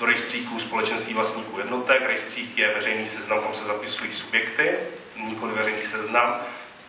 [0.00, 2.02] Do rejstříků společenství vlastníků jednotek.
[2.06, 4.76] Rejstřík je veřejný seznam, tam se zapisují subjekty,
[5.16, 6.40] nikoli veřejný seznam,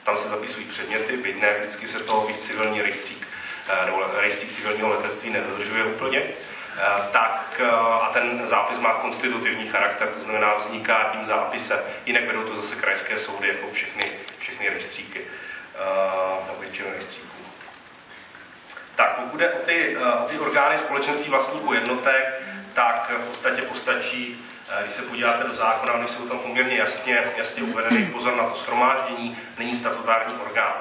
[0.04, 3.28] tam se zapisují předměty, byť ne vždycky se to víc civilní rejstřík
[3.70, 6.20] eh, nebo rejstřík civilního letectví nedodržuje úplně.
[6.20, 11.80] Eh, tak eh, a ten zápis má konstitutivní charakter, to znamená vzniká tím zápisem.
[12.06, 15.26] Jinak vedou to zase krajské soudy, jako všechny, všechny rejstříky,
[16.48, 17.28] nebo většinu rejstříků.
[18.96, 22.42] Tak pokud jde o ty, o ty orgány společenství vlastníků jednotek,
[22.74, 27.24] tak v podstatě postačí, eh, když se podíváte do zákona, oni jsou tam poměrně jasně,
[27.38, 30.74] jasně uvedeny, pozor na to schromáždění, není statutární orgán.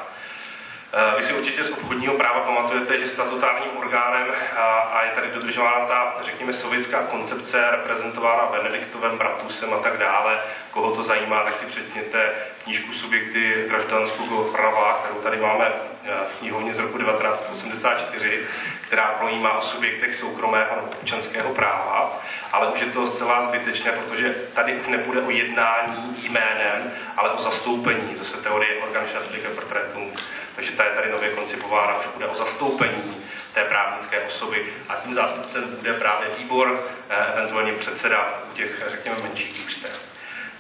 [0.93, 4.27] Eh, vy si určitě z obchodního práva pamatujete, že statutárním orgánem
[4.57, 10.41] a je tady dodržována ta, řekněme, sovětská koncepce reprezentována Benediktovem, Bratusem a tak dále.
[10.71, 12.35] Koho to zajímá, tak si přečtěte
[12.65, 15.73] knížku Subjekty graždanského práva, kterou tady máme
[16.05, 18.47] eh, v knihovně z roku 1984,
[18.91, 22.21] která projímá o subjektech soukromého občanského práva,
[22.53, 27.39] ale už je to zcela zbytečné, protože tady už nebude o jednání jménem, ale o
[27.39, 28.15] zastoupení.
[28.15, 30.11] To se teorie organizačních portrétů
[30.61, 33.23] takže ta je tady nově koncipována, že bude o zastoupení
[33.55, 39.17] té právnické osoby a tím zástupcem bude právě výbor, eh, eventuálně předseda u těch, řekněme,
[39.23, 40.10] menších družstev.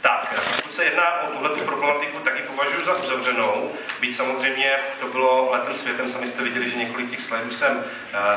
[0.02, 5.06] Tak, pokud se jedná o tuhle problematiku, tak ji považuji za uzavřenou, byť samozřejmě to
[5.06, 7.84] bylo letem světem, sami jste viděli, že několik těch slajdů jsem uh,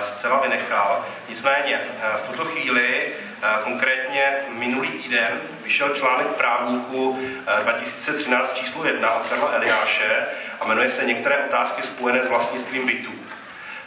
[0.01, 1.05] zcela vynechal.
[1.29, 7.19] Nicméně uh, v tuto chvíli, uh, konkrétně minulý týden, vyšel článek právníků
[7.63, 10.25] 2013 číslo 1 od Karla Eliáše
[10.59, 13.22] a jmenuje se Některé otázky spojené s vlastnictvím bytů.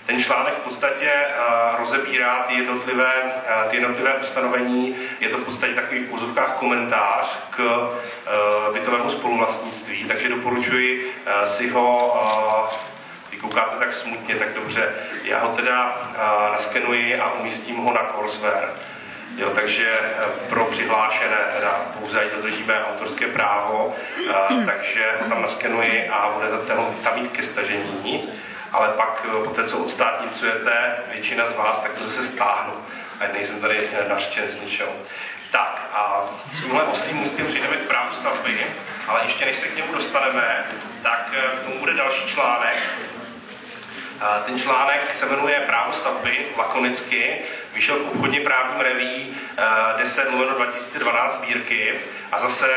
[0.07, 1.11] Ten článek v podstatě
[1.79, 3.13] rozebírá ty jednotlivé,
[3.71, 4.97] ty jednotlivé ustanovení.
[5.21, 7.89] Je to v podstatě takový v úzovkách komentář k
[8.73, 12.17] bytovému spoluvlastnictví, takže doporučuji si ho
[13.31, 14.95] vy koukáte tak smutně, tak dobře.
[15.25, 15.97] Já ho teda
[16.53, 18.69] naskenuji a umístím ho na Courseware.
[19.37, 20.01] Jo, takže
[20.49, 23.95] pro přihlášené teda pouze, ať dodržíme autorské právo,
[24.51, 28.31] uh, takže tam naskenuji a bude tam, tam mít ke stažení,
[28.77, 32.73] ale pak po té, co odstátnicujete, většina z vás, tak to se stáhnu.
[33.21, 34.93] Ať nejsem tady naštěn z ničeho.
[35.51, 38.67] Tak a s tímhle ostrým můstkem přijdeme k právu stavby,
[39.09, 40.65] ale ještě než se k němu dostaneme,
[41.03, 42.77] tak k tomu bude další článek,
[44.47, 47.43] ten článek se jmenuje Právo stavby, lakonicky,
[47.75, 49.37] vyšel v obchodně právním reví
[49.97, 52.01] 10 2012 sbírky
[52.33, 52.69] a zase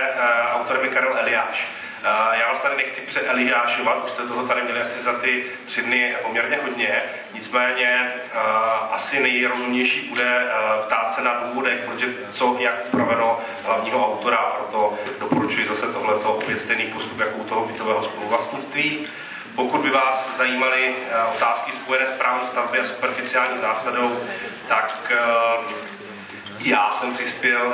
[0.54, 1.68] autorem je Karel Eliáš.
[2.04, 6.16] Já vás tady nechci přeeliášovat, už jste toho tady měli asi za ty tři dny
[6.22, 7.02] poměrně hodně,
[7.34, 8.12] nicméně
[8.92, 10.48] asi nejrozumnější bude
[10.86, 16.60] ptát se na důvodech, protože co jak upraveno hlavního autora, proto doporučuji zase tohleto opět
[16.62, 19.08] stejný postup jako u toho bytového spoluvlastnictví.
[19.56, 20.94] Pokud by vás zajímaly
[21.36, 24.20] otázky spojené s právem stavby a superficiální zásadou,
[24.68, 25.12] tak
[26.60, 27.74] já jsem přispěl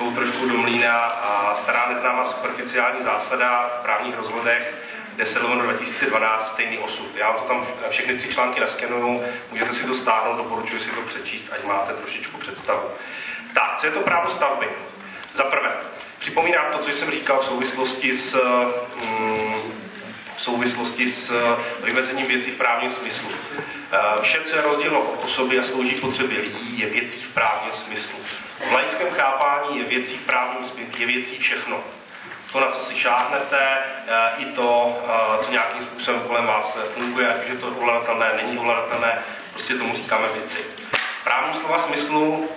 [0.00, 4.74] svou trošku do mlína a stará neznámá superficiální zásada v právních rozvodech
[5.16, 7.16] 10 2012 stejný osud.
[7.16, 11.52] Já to tam všechny tři články naskenuju, můžete si to stáhnout, doporučuji si to přečíst,
[11.52, 12.88] ať máte trošičku představu.
[13.54, 14.68] Tak, co je to právo stavby?
[15.34, 15.76] Za prvé,
[16.18, 18.42] připomínám to, co jsem říkal v souvislosti s
[19.10, 19.80] mm,
[20.40, 23.28] v souvislosti s eh, vymezením věcí v právním smyslu.
[23.92, 27.72] Eh, vše, co je rozdílno od osoby a slouží potřeby lidí, je věcí v právním
[27.72, 28.18] smyslu.
[28.68, 31.80] V laickém chápání je věcí v právním smyslu, je věcí všechno.
[32.52, 33.58] To, na co si šáhnete,
[34.06, 34.98] eh, i to,
[35.44, 39.18] co nějakým způsobem kolem vás funguje, ať už je to ovladatelné, není ovladatelné,
[39.52, 40.58] prostě tomu říkáme věci.
[41.20, 42.48] V právním slova smyslu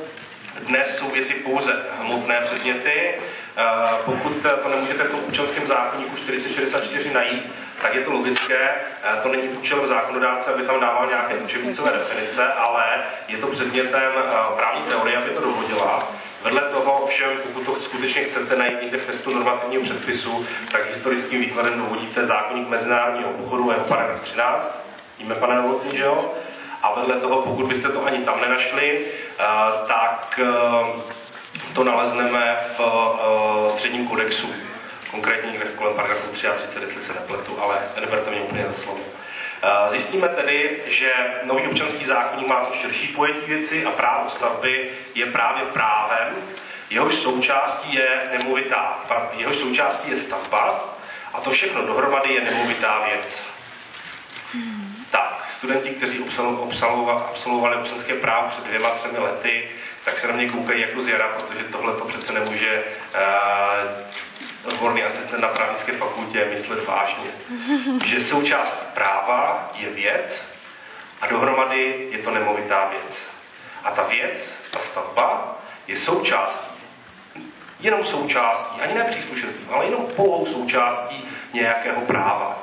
[0.59, 3.15] dnes jsou věci pouze hmotné předměty.
[4.05, 4.33] Pokud
[4.63, 8.69] to nemůžete v tom občanském zákonníku 4064 najít, tak je to logické.
[9.03, 14.11] Eh, to není účelem zákonodárce, aby tam dával nějaké učebnicové definice, ale je to předmětem
[14.17, 16.07] eh, právní teorie, aby to dohodila.
[16.43, 21.41] Vedle toho ovšem, pokud to skutečně chcete najít někde v testu normativního předpisu, tak historickým
[21.41, 24.85] výkladem dovodíte zákonník mezinárodního obchodu, jeho paragraf 13,
[25.19, 26.33] víme, pane Novotný, že jo?
[26.83, 29.05] A vedle toho, pokud byste to ani tam nenašli,
[29.39, 29.43] eh,
[29.87, 30.39] tak
[31.75, 32.81] to nalezneme v
[33.71, 34.53] středním kodexu
[35.13, 38.99] konkrétně někde kolem paragrafu 33, jestli se nepletu, ale neberte mě úplně za slovo.
[39.63, 41.09] Eh, zjistíme tedy, že
[41.43, 46.35] nový občanský zákonník má to širší pojetí věci a právo stavby je právě právem,
[46.89, 48.99] jehož součástí je nemovitá,
[49.37, 50.95] jehož součástí je stavba
[51.33, 53.43] a to všechno dohromady je nemovitá věc.
[55.11, 56.25] Tak, studenti, kteří
[57.29, 59.69] absolvovali občanské právo před dvěma, třemi lety,
[60.05, 62.83] tak se na mě koukají jako z jara, protože tohle to přece nemůže
[63.15, 63.89] uh,
[64.65, 67.29] odborný asistent na právnické fakultě myslet vážně.
[68.05, 70.47] Že součást práva je věc
[71.21, 73.27] a dohromady je to nemovitá věc.
[73.83, 75.57] A ta věc, ta stavba,
[75.87, 76.83] je součástí,
[77.79, 82.59] jenom součástí, ani ne příslušenstvím, ale jenom pouhou součástí nějakého práva.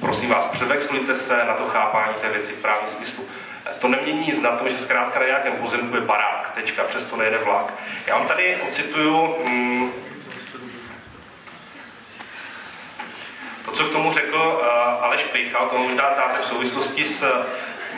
[0.00, 3.24] Prosím vás, převexlujte se na to chápání té věci v právním smyslu.
[3.80, 7.38] To nemění nic na to, že zkrátka na nějakém pozemku je barák, tečka, přesto nejde
[7.38, 7.74] vlak.
[8.06, 9.92] Já vám tady ocituju mm,
[13.80, 17.46] co k tomu řekl uh, Aleš Pejchal, to možná znáte v souvislosti s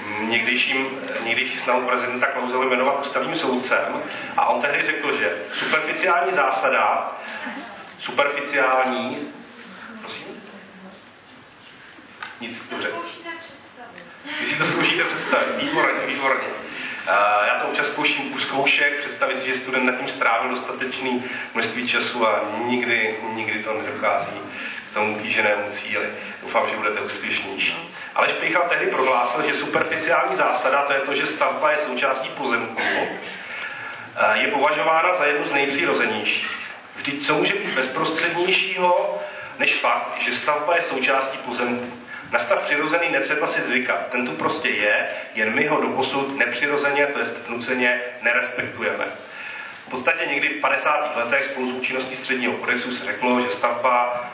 [0.06, 0.86] mm, někdejším,
[1.24, 4.02] někdejší snahou prezidenta Klausele jmenovat ústavním soudcem.
[4.36, 7.12] A on tehdy řekl, že superficiální zásada,
[8.00, 9.28] superficiální,
[10.00, 10.42] prosím?
[12.40, 12.88] Nic, dobře.
[14.40, 16.48] Vy si to zkoušíte představit, výborně, výborně.
[16.48, 21.24] Uh, já to občas zkouším u zkoušek, představit si, že student nad tím strávil dostatečný
[21.54, 24.40] množství času a nikdy, nikdy to nedochází
[24.94, 26.06] tomu kýženému cíli.
[26.42, 27.92] Doufám, že budete úspěšnější.
[28.14, 32.82] Ale Špichal tehdy prohlásil, že superficiální zásada, to je to, že stavba je součástí pozemku,
[34.34, 36.56] je považována za jednu z nejpřirozenějších.
[36.96, 39.22] Vždyť co může být bezprostřednějšího,
[39.58, 41.92] než fakt, že stavba je součástí pozemku.
[42.32, 44.10] Na stav přirozený netřeba si zvykat.
[44.10, 49.04] Ten tu prostě je, jen my ho doposud nepřirozeně, to jest nuceně, nerespektujeme.
[49.86, 51.16] V podstatě někdy v 50.
[51.16, 54.24] letech spolu s účinností středního kodexu se řeklo, že stavba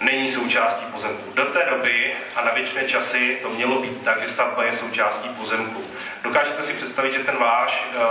[0.00, 1.32] není součástí pozemku.
[1.34, 5.28] Do té doby a na věčné časy to mělo být tak, že stavba je součástí
[5.28, 5.84] pozemku.
[6.22, 8.02] Dokážete si představit, že ten váš uh,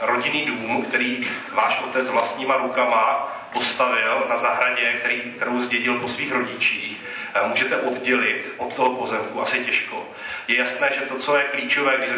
[0.00, 1.20] rodinný dům, který
[1.52, 7.04] váš otec vlastníma rukama postavil na zahradě, který, kterou zdědil po svých rodičích,
[7.46, 10.06] můžete oddělit od toho pozemku asi těžko.
[10.48, 12.10] Je jasné, že to, co je klíčové, když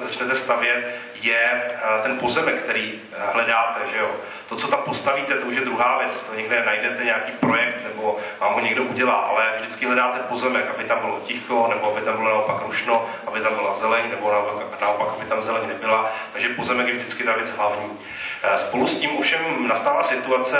[0.00, 1.62] začnete, stavět, je
[2.02, 3.00] ten pozemek, který
[3.32, 3.80] hledáte.
[3.92, 4.10] Že jo?
[4.48, 6.20] To, co tam postavíte, to už je druhá věc.
[6.20, 10.84] To někde najdete nějaký projekt nebo vám ho někdo udělá, ale vždycky hledáte pozemek, aby
[10.84, 14.32] tam bylo ticho, nebo aby tam bylo naopak rušno, aby tam byla zeleň, nebo
[14.80, 16.12] naopak, aby tam zeleň nebyla.
[16.32, 17.98] Takže pozemek je vždycky ta věc hlavní.
[18.42, 20.58] Eh, spolu s tím ovšem nastává situace,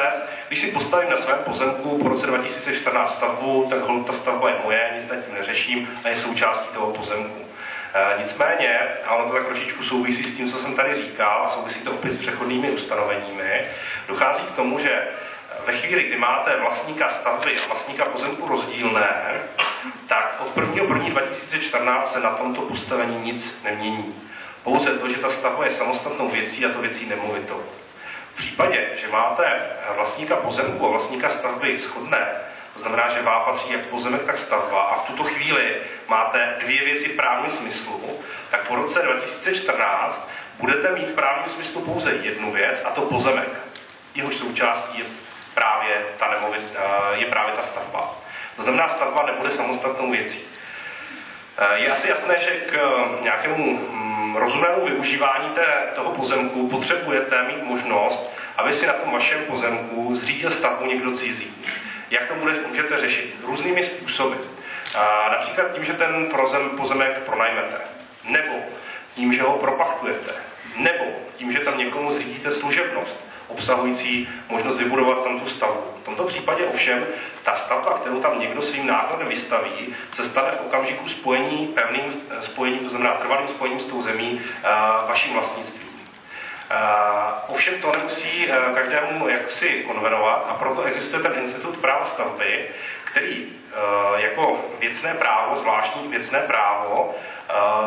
[0.48, 4.90] když si postavím na svém pozemku po roce 2014 stavbu, tak ta stavba je moje,
[4.94, 7.44] nic nad tím neřeším a je součástí toho pozemku.
[7.94, 11.48] E, nicméně, a ono to tak trošičku souvisí s tím, co jsem tady říkal, a
[11.48, 13.64] souvisí to opět s přechodnými ustanoveními,
[14.08, 14.90] dochází k tomu, že
[15.66, 19.40] ve chvíli, kdy máte vlastníka stavby a vlastníka pozemku rozdílné,
[20.06, 20.82] tak od 1.
[20.82, 21.08] 1.
[21.08, 24.14] 2014 se na tomto postavení nic nemění.
[24.64, 27.62] Pouze to, že ta stavba je samostatnou věcí a to věcí nemovitou.
[28.34, 29.42] V případě, že máte
[29.96, 32.26] vlastníka pozemku a vlastníka stavby shodné,
[32.74, 35.76] to znamená, že vám patří jak pozemek, tak stavba a v tuto chvíli
[36.08, 38.20] máte dvě věci v právním smyslu,
[38.50, 43.48] tak po roce 2014 budete mít v právním smyslu pouze jednu věc a to pozemek.
[44.14, 45.04] Jehož součástí je
[45.54, 48.14] právě ta, nemovit, eh, je právě ta stavba.
[48.56, 50.40] To znamená, stavba nebude samostatnou věcí.
[51.58, 57.42] Eh, je asi jasné, že k eh, nějakému mm, rozumnému využívání té, toho pozemku potřebujete
[57.42, 61.66] mít možnost, aby si na tom vašem pozemku zřídil stavbu někdo cizí.
[62.12, 62.34] Jak to
[62.68, 63.36] můžete řešit?
[63.44, 64.36] Různými způsoby.
[65.30, 66.28] Například tím, že ten
[66.76, 67.80] pozemek pronajmete.
[68.24, 68.52] Nebo
[69.14, 70.32] tím, že ho propachtujete.
[70.76, 71.04] Nebo
[71.36, 75.80] tím, že tam někomu zřídíte služebnost obsahující možnost vybudovat tam tu stavbu.
[76.02, 77.06] V tomto případě ovšem
[77.44, 82.42] ta stavba, kterou tam někdo svým nákladem vystaví, se stane v okamžiku spojení, pevným eh,
[82.42, 84.68] spojením, to znamená trvalým spojením s tou zemí, eh,
[85.08, 85.91] vaším vlastnictvím.
[86.72, 92.68] Uh, ovšem to nemusí uh, každému jaksi konvenovat a proto existuje ten institut práva stavby,
[93.04, 97.14] který uh, jako věcné právo, zvláštní věcné právo,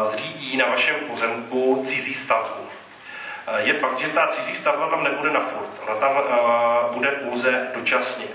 [0.01, 2.69] zřídí na vašem pozemku cizí stavbu.
[3.57, 5.69] Je fakt, že ta cizí stavba tam nebude na furt.
[5.87, 6.23] Ona tam
[6.93, 8.25] bude pouze dočasně.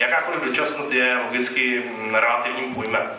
[0.00, 3.10] Jakákoliv dočasnost je logicky mm, relativním pojmem.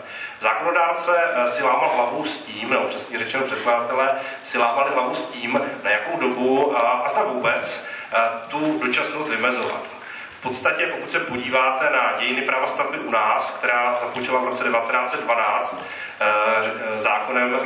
[0.42, 5.30] Zákonodárce eh, si lámal hlavu s tím, nebo přesně řečeno předkladatelé, si lámali hlavu s
[5.30, 8.18] tím, na jakou dobu a zda vůbec eh,
[8.50, 9.82] tu dočasnost vymezovat.
[10.30, 14.64] V podstatě, pokud se podíváte na dějiny práva stavby u nás, která započala v roce
[14.64, 15.84] 1912
[16.20, 17.60] eh, zákonem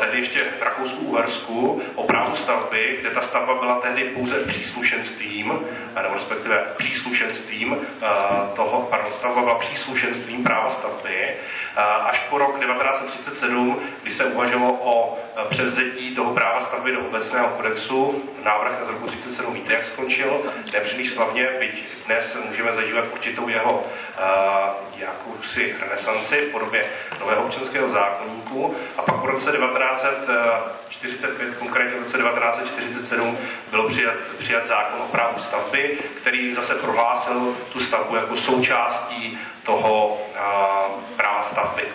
[0.00, 5.58] tehdy ještě v Rakousku-Uhersku o právu stavby, kde ta stavba byla tehdy pouze příslušenstvím,
[6.02, 7.76] nebo respektive příslušenstvím
[8.56, 11.36] toho, pardon, stavba byla příslušenstvím práva stavby,
[11.82, 15.18] až po rok 1937, kdy se uvažovalo o
[15.50, 18.22] převzetí toho práva stavby do obecného kodexu.
[18.44, 23.84] Návrh z roku 1937 víte, jak skončil, nepříliš slavně, byť dnes můžeme zažívat určitou jeho
[24.96, 26.86] jakousi renesanci v podobě
[27.20, 28.76] nového občanského zákonníku.
[28.98, 29.52] A pak v roce
[31.02, 33.38] 1945, konkrétně v roce 1947,
[33.70, 40.20] bylo přijat, přijat zákon o právu stavby, který zase prohlásil tu stavbu jako součástí toho
[41.16, 41.88] práva stavby.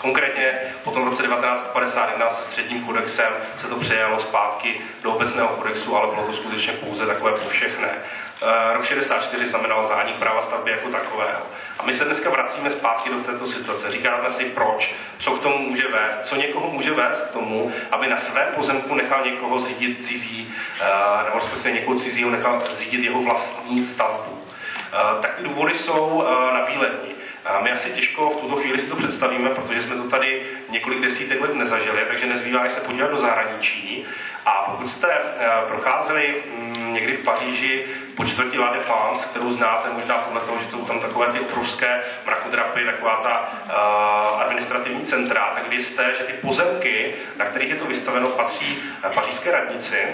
[0.00, 5.96] Konkrétně potom v roce 1951 se středním kodexem se to přejalo zpátky do obecného kodexu,
[5.96, 7.98] ale bylo to skutečně pouze takové povšechné.
[8.42, 11.42] Eh, rok 64 znamenal zánik práva stavby jako takového.
[11.78, 13.92] A my se dneska vracíme zpátky do této situace.
[13.92, 18.08] Říkáme si proč, co k tomu může vést, co někoho může vést k tomu, aby
[18.08, 23.22] na svém pozemku nechal někoho zřídit cizí, eh, nebo respektive někoho cizího nechal zřídit jeho
[23.22, 24.38] vlastní stavbu.
[24.38, 26.22] Eh, tak ty důvody jsou
[26.54, 27.14] na bílení.
[27.46, 31.00] A my asi těžko v tuto chvíli si to představíme, protože jsme to tady několik
[31.00, 34.06] desítek let nezažili, takže nezbývá se podívat do zahraničí.
[34.46, 37.84] A pokud jste eh, procházeli mm, někdy v Paříži
[38.16, 42.02] po čtvrtí La Défense, kterou znáte možná podle toho, že jsou tam takové ty obrovské
[42.26, 47.84] mrakodrapy, taková ta uh, administrativní centra, tak vězte, že ty pozemky, na kterých je to
[47.86, 50.06] vystaveno, patří eh, pařížské radnici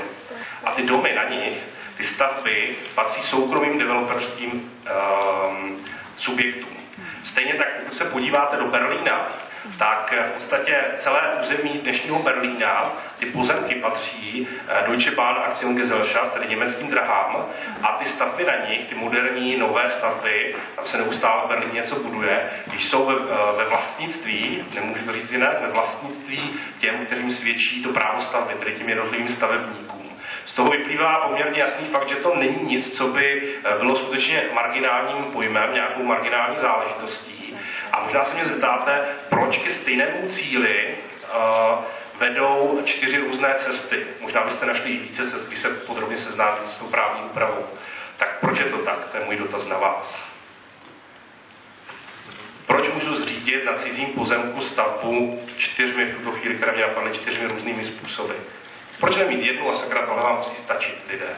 [0.64, 1.62] a ty domy na nich,
[1.96, 5.84] ty stavby patří soukromým developerským um,
[6.16, 6.76] subjektům.
[7.24, 9.32] Stejně tak, pokud se podíváte do Berlína,
[9.78, 16.48] tak v podstatě celé území dnešního Berlína, ty pozemky patří eh, Deutsche Bahn Aktiengesellschaft, tedy
[16.48, 17.44] německým drahám,
[17.82, 21.96] a ty stavby na nich, ty moderní nové stavby, tam se neustále v Berlíně něco
[21.96, 27.30] buduje, když jsou ve, eh, ve vlastnictví, nemůžu to říct jinak, ve vlastnictví těm, kterým
[27.30, 30.12] svědčí to právo stavby, tedy těm jednotlivým stavebníkům.
[30.44, 34.42] Z toho vyplývá poměrně jasný fakt, že to není nic, co by eh, bylo skutečně
[34.54, 37.56] marginálním pojmem, nějakou marginální záležitostí.
[37.92, 40.94] A možná se mě zeptáte, proč ke stejnému cíli
[41.34, 41.84] uh,
[42.20, 44.06] vedou čtyři různé cesty.
[44.20, 47.66] Možná byste našli i více cest, když se podrobně seznámíte s tou právní úpravou.
[48.16, 49.08] Tak proč je to tak?
[49.10, 50.32] To je můj dotaz na vás.
[53.42, 58.34] řídit na cizím pozemku stavbu čtyřmi v tuto chvíli, které mě napadly čtyřmi různými způsoby.
[59.00, 61.36] Proč nemít jednu a sakra tohle vám musí stačit lidé?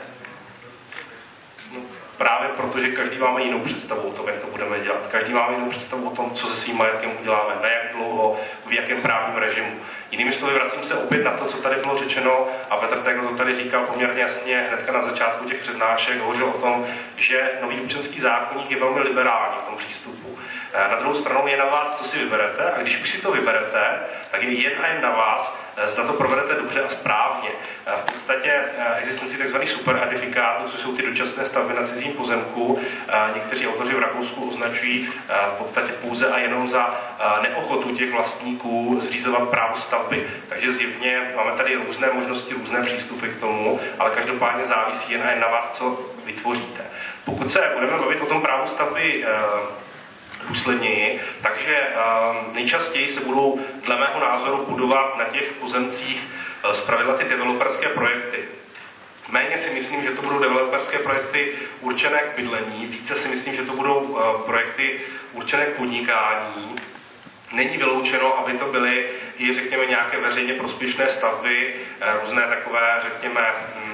[2.19, 5.07] Právě protože každý máme jinou představu o tom, jak to budeme dělat.
[5.11, 8.37] Každý máme jinou představu o tom, co se svým majetkem uděláme, na jak dlouho,
[8.67, 9.81] v jakém právním režimu.
[10.11, 13.37] Jinými slovy, vracím se opět na to, co tady bylo řečeno a Petr Tegl to
[13.37, 16.87] tady říkal poměrně jasně hnedka na začátku těch přednášek, hovořil o tom,
[17.17, 20.39] že nový občanský zákonník je velmi liberální v tom přístupu.
[20.73, 23.33] Eh, na druhou stranu je na vás, co si vyberete a když už si to
[23.33, 24.01] vyberete,
[24.31, 27.49] tak je jen a jen na vás, zda to provedete dobře a správně.
[27.87, 28.51] Eh, v podstatě
[28.97, 29.57] existenci tzv.
[29.65, 32.81] superedifikátů, což jsou ty dočasné stavby na cizím pozemku,
[33.35, 35.09] někteří autoři v Rakousku označují
[35.55, 37.01] v podstatě pouze a jenom za
[37.43, 40.27] neochotu těch vlastníků zřizovat právo stavby.
[40.49, 45.31] Takže zjevně máme tady různé možnosti, různé přístupy k tomu, ale každopádně závisí jen a
[45.31, 46.85] jen na vás, co vytvoříte.
[47.25, 49.25] Pokud se budeme bavit o tom právu stavby
[50.49, 56.29] důsledněji, takže ehm, nejčastěji se budou dle mého názoru budovat na těch pozemcích
[56.65, 58.39] eh, zpravidla ty developerské projekty.
[59.29, 63.63] Méně si myslím, že to budou developerské projekty určené k bydlení, více si myslím, že
[63.63, 65.01] to budou eh, projekty
[65.33, 66.77] určené k podnikání,
[67.53, 73.41] Není vyloučeno, aby to byly i, řekněme, nějaké veřejně prospěšné stavby, eh, různé takové, řekněme,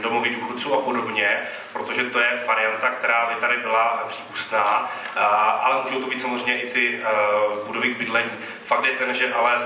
[0.02, 1.42] domovy důchodců a podobně,
[1.72, 4.90] protože to je varianta, která by tady byla přípustná,
[5.62, 7.06] ale můžou to být samozřejmě i ty eh,
[7.66, 8.30] budovy k bydlení.
[8.66, 9.58] Fakt je ten, že ale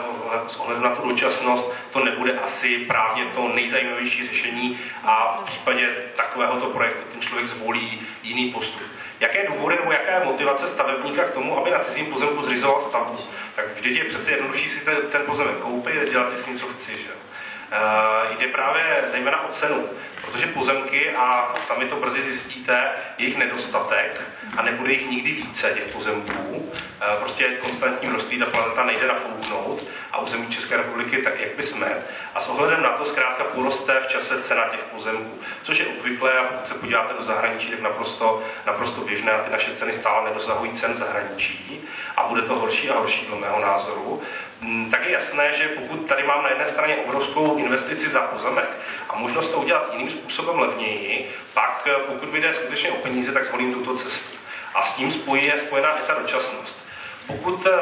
[0.47, 5.89] s ohledem na tu dočasnost to nebude asi právně to nejzajímavější řešení a v případě
[6.17, 8.83] takovéhoto projektu ten člověk zvolí jiný postup.
[9.21, 13.17] Jaké důvody nebo jaká je motivace stavebníka k tomu, aby na cizím pozemku zřizoval stavbu?
[13.57, 16.59] Tak vždyť je přece jednodušší si ten, ten pozemek koupit a dělat si s ním,
[16.59, 16.93] co chci.
[16.93, 17.11] Že?
[17.11, 19.89] Uh, jde právě zejména o cenu,
[20.35, 24.23] protože pozemky, a sami to brzy zjistíte, je jich nedostatek
[24.57, 26.57] a nebude jich nikdy více těch pozemků.
[26.57, 31.63] Uh, prostě konstantní množství ta planeta nejde nafouknout a území České republiky tak, jak by
[31.63, 32.03] jsme.
[32.35, 36.33] A s ohledem na to zkrátka poroste v čase cena těch pozemků, což je obvyklé
[36.33, 40.29] a pokud se podíváte do zahraničí, tak naprosto, naprosto běžné a ty naše ceny stále
[40.29, 44.23] nedosahují cen zahraničí a bude to horší a horší do mého názoru.
[44.61, 48.74] Mm, tak je jasné, že pokud tady mám na jedné straně obrovskou investici za pozemek
[49.09, 53.33] a možnost to udělat jiným způsobem levněji, pak eh, pokud mi jde skutečně o peníze,
[53.33, 54.39] tak zvolím tuto cestu.
[54.75, 56.85] A s tím spojí je spojená i ta dočasnost.
[57.27, 57.73] Pokud uh,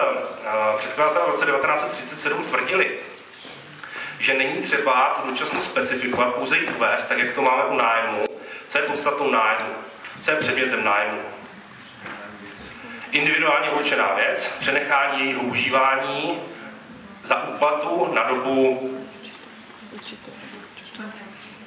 [0.79, 2.99] předkladatelé v roce 1937 tvrdili,
[4.21, 8.23] že není třeba tu dočasnost specifikovat, pouze ji uvést, tak jak to máme u nájmu,
[8.69, 9.73] co je podstatou nájmu,
[10.23, 11.21] co je předmětem nájmu.
[13.13, 16.41] Individuálně určená věc, přenechání jejího užívání
[17.25, 18.91] za úplatu na dobu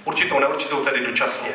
[0.06, 1.52] určitou, neurčitou, tedy dočasně.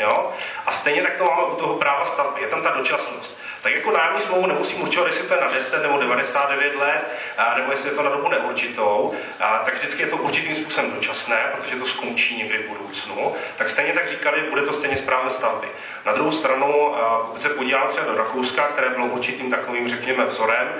[0.00, 0.32] Jo?
[0.66, 2.40] A stejně tak to máme u toho práva stavby.
[2.40, 3.40] Je tam ta dočasnost.
[3.62, 7.16] Tak jako nájemní smlouvu nemusím určovat, jestli to je na 10 nebo 99 let,
[7.56, 11.76] nebo jestli je to na dobu neurčitou, tak vždycky je to určitým způsobem dočasné, protože
[11.76, 13.34] to skončí někdy v budoucnu.
[13.56, 15.68] Tak stejně tak říkali, bude to stejně správné stavby.
[16.06, 16.94] Na druhou stranu,
[17.26, 20.74] pokud se podíváme třeba do Rakouska, které bylo určitým takovým, řekněme, vzorem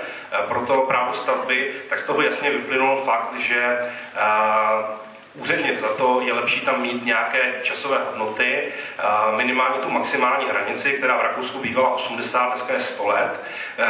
[0.47, 3.91] pro to právo stavby, tak z toho jasně vyplynul fakt, že
[5.37, 8.73] úředně za to je lepší tam mít nějaké časové hodnoty,
[9.37, 13.41] minimálně tu maximální hranici, která v Rakousku bývala 80, dneska je 100 let,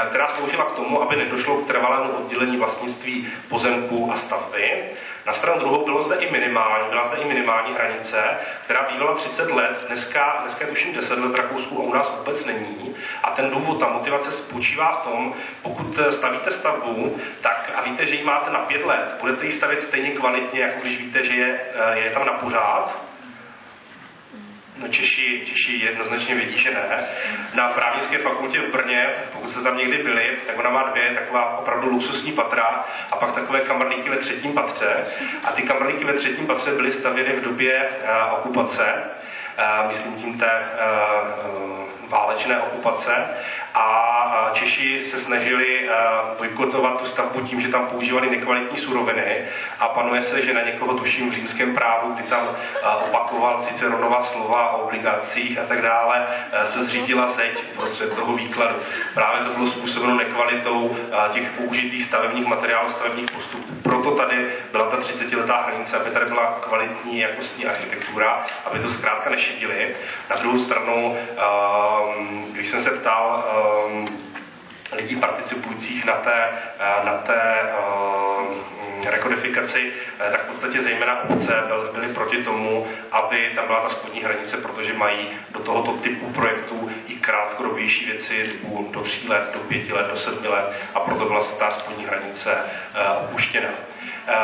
[0.09, 4.83] která sloužila k tomu, aby nedošlo k trvalému oddělení vlastnictví pozemků a stavby.
[5.27, 8.23] Na stranu druhou bylo zde i minimální, byla zde i minimální hranice,
[8.63, 12.17] která bývala 30 let, dneska, dneska je tuším 10 let v Rakousku a u nás
[12.17, 12.95] vůbec není.
[13.23, 18.15] A ten důvod, ta motivace spočívá v tom, pokud stavíte stavbu, tak a víte, že
[18.15, 21.59] ji máte na 5 let, budete ji stavět stejně kvalitně, jako když víte, že je,
[21.93, 23.01] je tam na pořád,
[24.81, 27.03] No Češi, Češi jednoznačně vědí, že ne.
[27.55, 29.03] Na právnické fakultě v Brně,
[29.33, 33.35] pokud jste tam někdy byli, tak ona má dvě taková opravdu luxusní patra a pak
[33.35, 35.03] takové kamarníky ve třetím patře.
[35.43, 38.83] A ty kamarníky ve třetím patře byly stavěny v době uh, okupace,
[39.87, 43.11] myslím tím té uh, válečné okupace
[43.73, 45.89] a Češi se snažili
[46.37, 49.41] bojkotovat tu stavbu tím, že tam používali nekvalitní suroviny
[49.79, 52.47] a panuje se, že na někoho tuším v římském právu, kdy tam
[53.07, 56.27] opakoval Ciceronova slova o obligacích a tak dále,
[56.65, 58.75] se zřídila zeď prostřed toho výkladu.
[59.13, 60.97] Právě to bylo způsobeno nekvalitou
[61.33, 63.73] těch použitých stavebních materiálů, stavebních postupů.
[63.83, 69.29] Proto tady byla ta 30-letá hranice, aby tady byla kvalitní jakostní architektura, aby to zkrátka
[69.47, 69.95] nešidili.
[70.29, 71.17] Na druhou stranu,
[72.51, 73.43] když jsem se ptal
[73.87, 74.05] um,
[74.95, 76.49] lidí participujících na té,
[76.99, 77.61] uh, na té
[78.39, 81.53] uh, rekodifikaci, uh, tak v podstatě zejména obce
[81.93, 86.89] byly proti tomu, aby tam byla ta spodní hranice, protože mají do tohoto typu projektů
[87.07, 90.99] i krátkodobě citlivější věci typu do 3 let, do 5 let, do 7 let a
[90.99, 92.57] proto byla ta spodní hranice
[93.23, 93.69] opuštěna.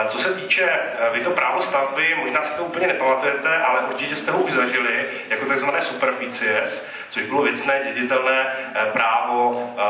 [0.08, 0.70] Co se týče,
[1.12, 5.10] vy to právo stavby, možná si to úplně nepamatujete, ale určitě jste ho už zažili
[5.30, 5.68] jako tzv.
[5.80, 9.82] superficies, což bylo věcné děditelné eh, právo eh,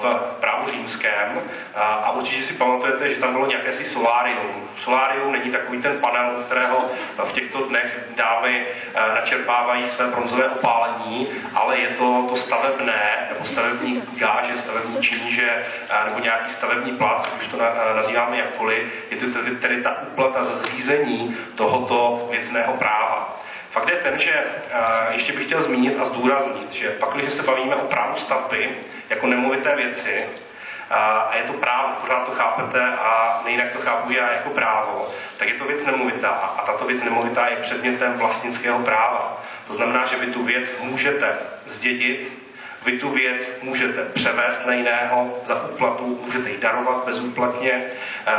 [0.00, 1.40] v právu římském.
[1.74, 4.68] Eh, a určitě si pamatujete, že tam bylo nějaké si solárium.
[4.76, 6.90] Solárium není takový ten panel, kterého
[7.24, 8.66] v těchto dnech dámy
[9.14, 15.66] načerpávají své bronzové opálení, ale je to to stavebné, nebo stavební gáže, stavební číže,
[16.04, 17.58] nebo nějaký stavební plat, už to
[17.96, 23.36] nazýváme jakkoliv, je to tedy, tedy ta úplata za zřízení tohoto věcného práva.
[23.72, 24.32] Fakt je ten, že
[25.10, 28.76] ještě bych chtěl zmínit a zdůraznit, že pak, když se bavíme o právu stavby
[29.10, 30.28] jako nemovité věci,
[30.90, 35.08] a je to právo, pořád to chápete a nejinak to chápu já jako právo,
[35.38, 39.42] tak je to věc nemovitá a tato věc nemovitá je předmětem vlastnického práva.
[39.66, 42.38] To znamená, že vy tu věc můžete zdědit,
[42.84, 47.82] vy tu věc můžete převést na jiného za úplatu, můžete ji darovat bezúplatně,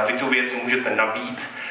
[0.07, 1.62] vy tu věc můžete nabít, Eh,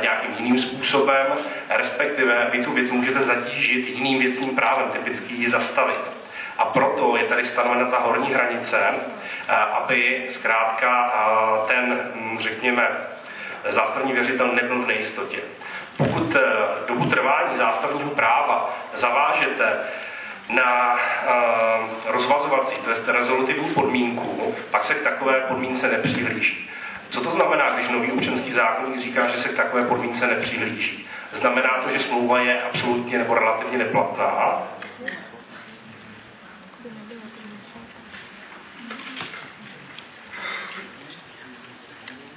[0.00, 1.26] nějakým jiným způsobem,
[1.70, 6.00] respektive vy tu věc můžete zatížit jiným věcným právem, typicky ji zastavit.
[6.58, 12.88] A proto je tady stanovena ta horní hranice, eh, aby zkrátka eh, ten, hm, řekněme,
[13.70, 15.38] zástavní věřitel nebyl v nejistotě.
[15.96, 16.36] Pokud
[16.88, 19.78] dobu trvání zástavního práva zavážete
[20.48, 20.96] na
[22.06, 26.70] rozvazovací, to je rezolutivní podmínku, pak se k takové podmínce nepřihlíží.
[27.10, 31.06] Co to znamená, když nový občanský zákonník říká, že se k takové podmínce nepřihlíží?
[31.32, 34.62] Znamená to, že smlouva je absolutně nebo relativně neplatná?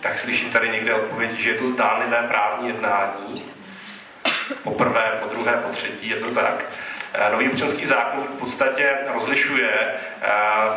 [0.01, 3.45] Tak slyším tady někde odpověď, že je to zdánlivé právní jednání.
[4.63, 6.65] Po prvé, po druhé, po třetí, je to tak.
[7.13, 9.72] Eh, nový občanský zákon v podstatě rozlišuje
[10.22, 10.30] eh,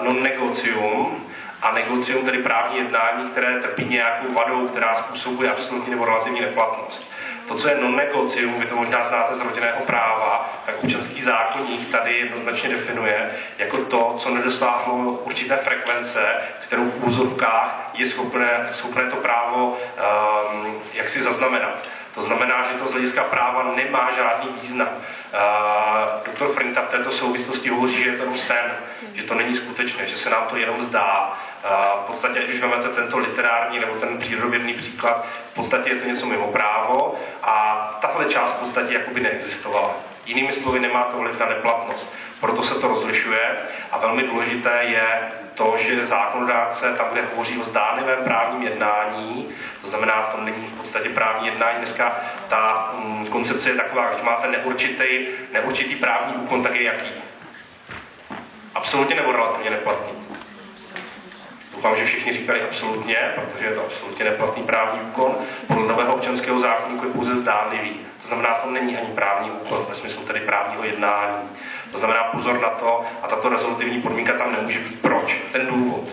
[0.02, 1.26] non-negocium,
[1.64, 7.14] a negocium, tedy právní jednání, které trpí nějakou vadou, která způsobuje absolutní nebo relativní neplatnost.
[7.48, 12.18] To, co je non-negocium, vy to možná znáte z rodinného práva, tak občanský zákonník tady
[12.18, 16.20] jednoznačně definuje jako to, co nedosáhlo určité frekvence,
[16.60, 21.88] kterou v úzovkách je schopné, schopné to právo um, jak si zaznamenat.
[22.14, 24.88] To znamená, že to z hlediska práva nemá žádný význam.
[24.88, 28.72] Uh, doktor Frinta v této souvislosti hovoří, že je to sen,
[29.14, 31.38] že to není skutečné, že se nám to jenom zdá.
[32.02, 36.26] V podstatě, když vezmete tento literární nebo ten přírodovědný příklad, v podstatě je to něco
[36.26, 39.94] mimo právo a tahle část v podstatě jakoby neexistovala.
[40.26, 42.16] Jinými slovy, nemá to vliv na neplatnost.
[42.40, 43.58] Proto se to rozlišuje
[43.92, 49.48] a velmi důležité je to, že zákonodárce tam, kde hovoří o zdánlivém právním jednání,
[49.80, 51.78] to znamená, to není v podstatě právní jednání.
[51.78, 57.10] Dneska ta mm, koncepce je taková, když máte neurčitý, neurčitý právní úkon, tak je jaký?
[58.74, 60.23] Absolutně nebo relativně neplatný?
[61.84, 65.36] Doufám, že všichni říkali absolutně, protože je to absolutně neplatný právní úkon.
[65.66, 68.00] Podle nového občanského zákonníku je pouze zdánlivý.
[68.22, 71.48] To znamená, to není ani právní úkon, ve smyslu tedy právního jednání.
[71.92, 75.02] To znamená pozor na to, a tato rezolutivní podmínka tam nemůže být.
[75.02, 75.42] Proč?
[75.52, 76.04] Ten důvod.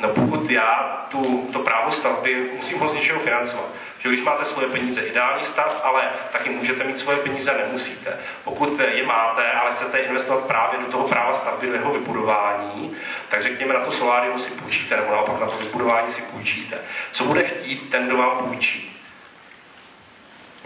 [0.00, 3.66] No pokud já tu, to právo stavby musím ho z něčeho financovat.
[3.98, 8.18] Že když máte svoje peníze, ideální stav, ale taky můžete mít svoje peníze, nemusíte.
[8.44, 12.92] Pokud je máte, ale chcete investovat právě do toho práva stavby, do jeho vybudování,
[13.28, 16.78] tak řekněme na to solárium si půjčíte, nebo naopak na to vybudování si půjčíte.
[17.12, 18.96] Co bude chtít ten, kdo vám půjčí?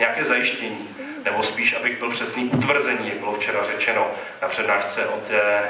[0.01, 0.89] nějaké zajištění,
[1.25, 4.11] nebo spíš, abych byl přesný, utvrzení, jak bylo včera řečeno
[4.43, 5.69] na přednášce o té,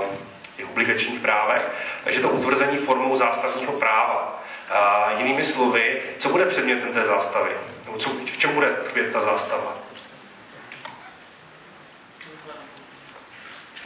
[0.00, 0.16] uh,
[0.56, 1.62] těch obligačních právech.
[2.04, 4.42] Takže to utvrzení formou zástavního práva.
[4.70, 7.50] Uh, jinými slovy, co bude předmětem té zástavy?
[7.84, 9.72] Nebo co, v čem bude tkvět ta zástava?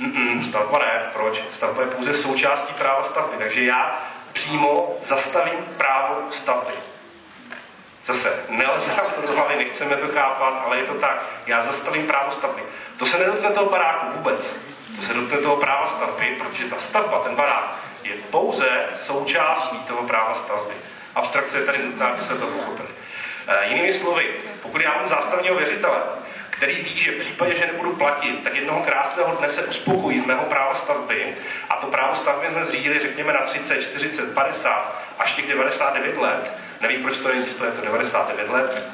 [0.01, 1.11] Mm-mm, stavba ne.
[1.13, 1.43] Proč?
[1.53, 3.37] Stavba je pouze součástí práva stavby.
[3.37, 6.73] Takže já přímo zastavím právo stavby.
[8.07, 11.31] Zase, nelze nám to hlavy, nechceme to chápat, ale je to tak.
[11.47, 12.63] Já zastavím právo stavby.
[12.99, 14.57] To se nedotkne toho baráku vůbec.
[15.07, 17.75] Se dotkne toho práva stavby, protože ta stavba, ten barák,
[18.05, 20.75] je pouze součástí toho práva stavby.
[21.15, 22.89] Abstrakce je tady nutná, aby se to pochopili.
[23.49, 26.03] E, jinými slovy, pokud já mám zástavního věřitele,
[26.51, 30.27] který ví, že v případě, že nebudu platit, tak jednoho krásného dne se uspokojí z
[30.27, 31.35] mého práva stavby
[31.71, 36.53] a to právo stavby jsme zřídili, řekněme, na 30, 40, 50 až těch 99 let.
[36.81, 38.91] Nevím, proč to je místo, je to 99 let.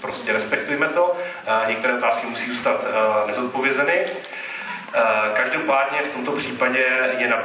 [0.00, 1.16] Prostě respektujme to.
[1.66, 2.80] Některé otázky musí zůstat
[3.26, 4.04] nezodpovězeny.
[5.34, 6.86] Každopádně v tomto případě
[7.18, 7.36] je na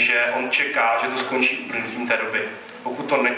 [0.00, 2.48] že on čeká, že to skončí uplynutím té doby.
[2.82, 3.34] Pokud to ne,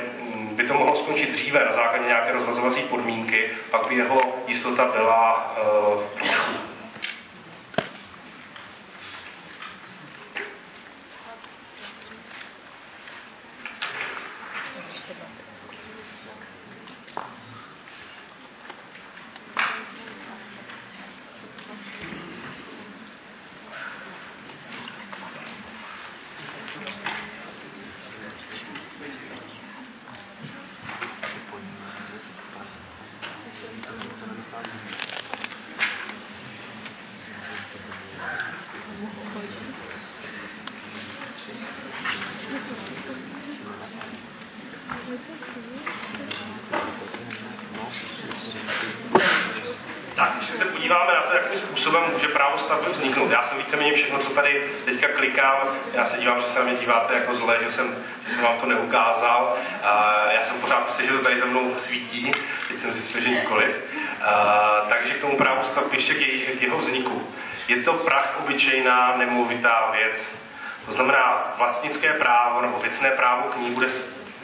[0.53, 5.57] by to mohlo skončit dříve na základě nějaké rozvazovací podmínky, pak by jeho jistota byla
[5.63, 6.03] uh,
[50.61, 53.31] v podíváme na to, jakým způsobem může právo stavby vzniknout.
[53.31, 55.57] Já jsem víceméně všechno, co tady teďka klikám,
[55.93, 58.61] já se dívám, že se na mě díváte jako zle, že jsem, že jsem vám
[58.61, 59.57] to neukázal.
[60.31, 62.33] Já jsem pořád myslel, že to tady za mnou svítí,
[62.69, 63.77] teď jsem zjistil, že nikoliv.
[64.89, 66.15] Takže k tomu právu stavby ještě
[66.59, 67.29] k jeho vzniku.
[67.69, 70.35] Je to prach obyčejná nemovitá věc.
[70.87, 73.87] To znamená, vlastnické právo nebo věcné právo k ní bude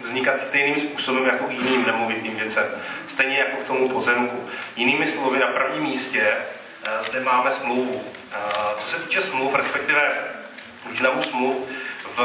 [0.01, 2.65] vznikat stejným způsobem jako k jiným nemovitým věcem.
[3.09, 4.51] Stejně jako k tomu pozemku.
[4.77, 8.05] Jinými slovy, na prvním místě eh, zde máme smlouvu.
[8.33, 8.39] Eh,
[8.79, 10.15] co se týče smluv, respektive
[10.91, 11.69] významu smluv
[12.17, 12.21] v,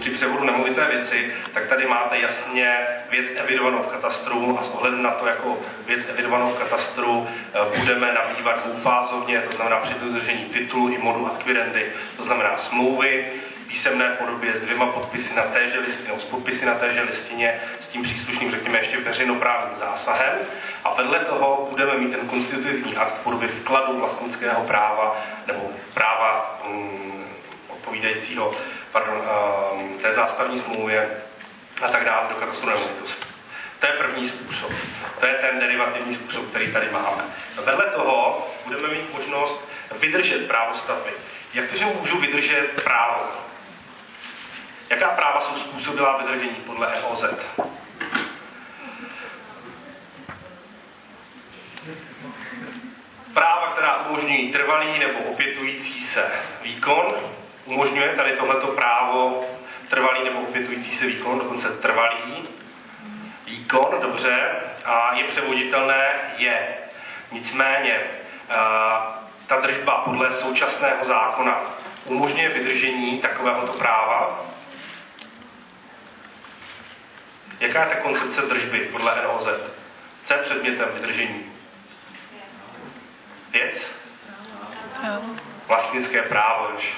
[0.00, 2.74] při převodu nemovité věci, tak tady máte jasně
[3.10, 7.78] věc evidovanou v katastru a s ohledem na to, jako věc evidovanou v katastru eh,
[7.78, 11.86] budeme nabývat dvoufázovně, to znamená při dodržení titulu i modu akvirendy,
[12.16, 13.32] to znamená smlouvy,
[13.68, 18.02] písemné podobě s dvěma podpisy na téže listině, s podpisy na téže listině, s tím
[18.02, 20.38] příslušným, řekněme, ještě veřejnoprávním zásahem.
[20.84, 26.60] A vedle toho budeme mít ten konstitutivní akt v podobě vkladu vlastnického práva nebo práva
[26.70, 27.24] um,
[27.68, 28.54] odpovídajícího
[28.92, 29.22] pardon,
[29.72, 31.10] um, té zástavní smlouvě
[31.82, 33.24] a tak dále do katastru nemovitosti.
[33.80, 34.72] To je první způsob.
[35.20, 37.24] To je ten derivativní způsob, který tady máme.
[37.64, 39.68] Vedle toho budeme mít možnost
[40.00, 41.10] vydržet právo stavby.
[41.54, 43.26] Jak to, že můžu vydržet právo?
[44.90, 47.24] Jaká práva jsou způsobila vydržení podle EOZ?
[53.34, 56.32] Práva, která umožňují trvalý nebo opětující se
[56.62, 57.14] výkon,
[57.70, 59.44] umožňuje tady tohleto právo
[59.88, 62.48] trvalý nebo opětující se výkon, dokonce trvalý
[63.46, 64.50] výkon, dobře,
[64.84, 66.68] a je převoditelné, je.
[67.32, 68.00] Nicméně,
[69.46, 71.60] ta držba podle současného zákona
[72.04, 74.44] umožňuje vydržení takovéhoto práva,
[77.60, 79.48] Jaká je ta koncepce držby podle NOZ?
[80.24, 81.52] Co je předmětem vydržení?
[83.50, 83.90] Věc?
[85.66, 86.94] Vlastnické právo, už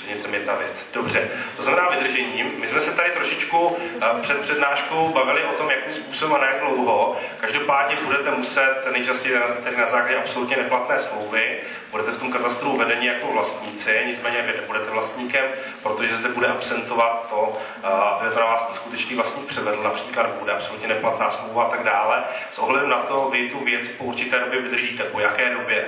[0.00, 0.86] předmětem je ta věc.
[0.92, 2.52] Dobře, to znamená vydržením.
[2.60, 6.46] My jsme se tady trošičku eh, před přednáškou bavili o tom, jakým způsobem a na
[6.46, 7.16] jak dlouho.
[7.40, 9.34] Každopádně budete muset nejčastěji
[9.64, 14.52] tedy na základě absolutně neplatné smlouvy, budete v tom katastru vedení jako vlastníci, nicméně vy
[14.60, 15.44] nebudete vlastníkem,
[15.82, 20.52] protože zde bude absentovat to, eh, aby to na vás skutečný vlastník převedl, například bude
[20.52, 22.24] absolutně neplatná smlouva a tak dále.
[22.50, 25.04] S ohledem na to, vy tu věc po určité době vydržíte.
[25.04, 25.84] Po jaké době?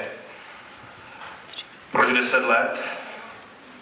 [1.92, 3.01] Proč 10 let?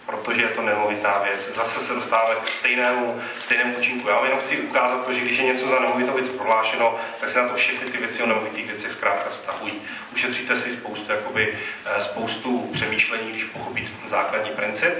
[0.05, 1.55] Protože je to nemovitá věc.
[1.55, 4.09] Zase se dostáváme k stejnému, stejnému účinku.
[4.09, 7.41] Já jenom chci ukázat to, že když je něco za nemovitou věc prohlášeno, tak se
[7.41, 9.81] na to všechny ty věci o nemovitých věcech zkrátka vztahují.
[10.13, 14.93] Ušetříte si spoustu, jakoby, eh, spoustu přemýšlení, když pochopíte ten základní princip.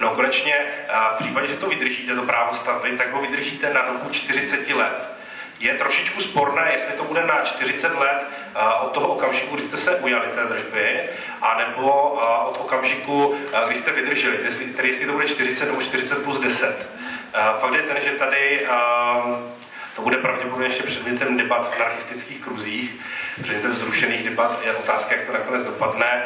[0.00, 3.82] No konečně eh, v případě, že to vydržíte, to právo stavby, tak ho vydržíte na
[3.92, 5.15] dobu 40 let
[5.60, 8.22] je trošičku sporné, jestli to bude na 40 let
[8.54, 11.00] eh, od toho okamžiku, kdy jste se ujali té držby,
[11.42, 14.38] anebo eh, od okamžiku, eh, kdy jste vydrželi,
[14.76, 16.88] tedy jestli to bude 40 nebo 40 plus 10.
[17.60, 18.66] Fakt je ten, že tady
[19.96, 23.00] to bude pravděpodobně ještě předmětem debat v anarchistických kruzích,
[23.42, 26.22] předmětem zrušených debat je otázka, jak to nakonec dopadne.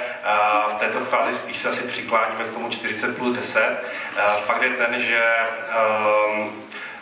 [0.69, 3.85] V této fázi spíš se asi přikláníme k tomu 40 plus 10.
[4.47, 5.23] Fakt je ten, že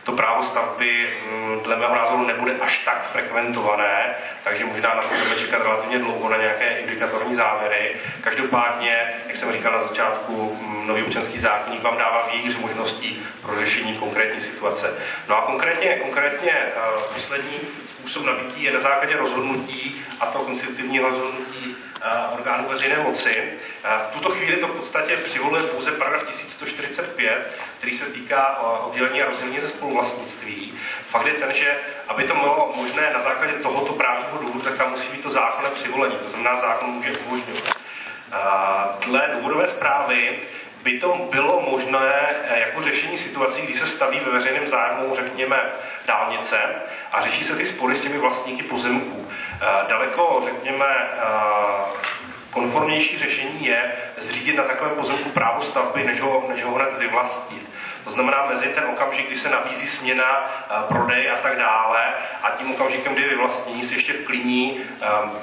[0.09, 5.09] to právo stavby mm, dle mého názoru nebude až tak frekventované, takže možná na to
[5.09, 7.97] budeme čekat relativně dlouho na nějaké indikatorní závěry.
[8.21, 13.61] Každopádně, jak jsem říkal na začátku, mm, nový občanský zákonník vám dává vějíř možností pro
[13.61, 14.99] řešení konkrétní situace.
[15.29, 21.09] No a konkrétně, konkrétně uh, poslední způsob nabití je na základě rozhodnutí, a to konstitutivního
[21.09, 21.77] rozhodnutí
[22.33, 23.53] orgánů veřejné moci.
[23.83, 29.27] V tuto chvíli to v podstatě přivoluje pouze paragraf 1145, který se týká oddělení a
[29.27, 30.73] rozdělení ze spoluvlastnictví.
[31.09, 31.79] Fakt je ten, že
[32.09, 35.71] aby to bylo možné na základě tohoto právního důvodu, tak tam musí být to zákonné
[35.71, 36.17] přivolení.
[36.17, 37.79] To znamená, zákon může umožňovat.
[39.01, 40.39] Dle důvodové zprávy
[40.83, 45.57] by to bylo možné eh, jako řešení situací, kdy se staví ve veřejném zájmu, řekněme,
[46.07, 46.59] dálnice
[47.13, 49.29] a řeší se ty spory s těmi vlastníky pozemků.
[49.63, 52.09] Eh, daleko, řekněme, eh,
[52.51, 57.58] konformnější řešení je zřídit na takovém pozemku právo stavby, než ho, než ho hned vyvlastnit.
[58.09, 60.25] To znamená mezi ten okamžik, kdy se nabízí směna,
[60.89, 64.81] prodej a tak dále a tím okamžikem, kdy vyvlastní, se ještě vklíní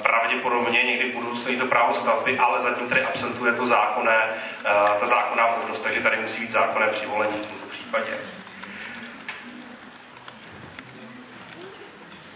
[0.02, 4.28] pravděpodobně někdy v budoucnosti to právo stavby, ale zatím tady absentuje to zákonné,
[5.00, 8.18] ta zákonná možnost, takže tady musí být zákonné přivolení v tomto případě.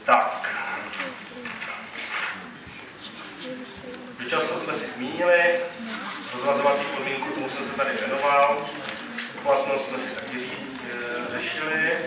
[0.04, 0.54] Tak.
[4.18, 5.60] Vyčasto jsme si zmínili,
[6.34, 8.58] rozvazovací podmínku, tomu jsem se tady věnoval.
[9.42, 11.98] Platnost jsme si taky eh, řešili.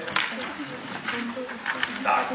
[2.03, 2.33] Tak,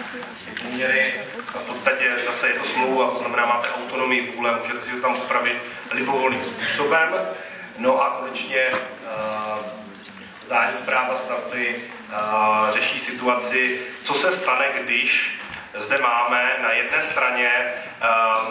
[0.62, 5.00] poměry, v podstatě zase je to smlouva, to znamená, máte autonomii vůle, můžete si to
[5.00, 5.62] tam upravit
[5.92, 7.08] libovolným způsobem.
[7.78, 9.66] No a konečně uh,
[10.48, 15.38] zájemní práva stavby uh, řeší situaci, co se stane, když
[15.74, 17.50] zde máme na jedné straně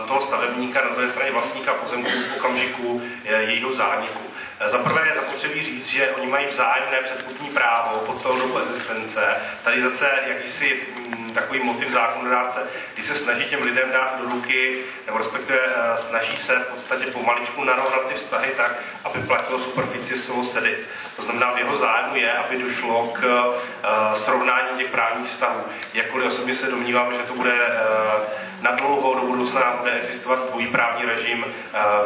[0.07, 4.26] toho stavebníka, na druhé straně vlastníka pozemku v okamžiku jejího zániku.
[4.65, 9.21] Za prvé je zapotřebí říct, že oni mají vzájemné předkupní právo po celou dobu existence.
[9.63, 14.83] Tady zase jakýsi mm, takový motiv zákonodárce, kdy se snaží těm lidem dát do ruky,
[15.05, 18.71] nebo respektive uh, snaží se v podstatě pomaličku narovnat ty vztahy tak,
[19.03, 20.77] aby platilo superficie sedy.
[21.15, 25.63] To znamená, v jeho zájmu je, aby došlo k uh, srovnání těch právních vztahů.
[25.93, 28.23] Jakkoliv osobně se domnívám, že to bude uh,
[28.61, 31.45] na dlouhou do budoucna bude existovat dvojí právní režim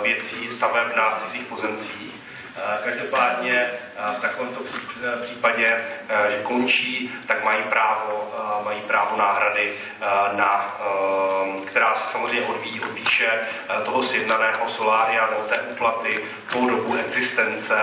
[0.01, 2.10] věcí staveb na cizích pozemcích.
[2.83, 3.67] Každopádně
[4.13, 4.59] v takovémto
[5.21, 5.83] případě,
[6.29, 8.33] že končí, tak mají právo,
[8.63, 9.73] mají právo náhrady,
[10.37, 10.75] na,
[11.65, 13.39] která se samozřejmě odvíjí od výše
[13.85, 16.23] toho sjednaného solária nebo té úplaty
[16.53, 17.75] po dobu existence,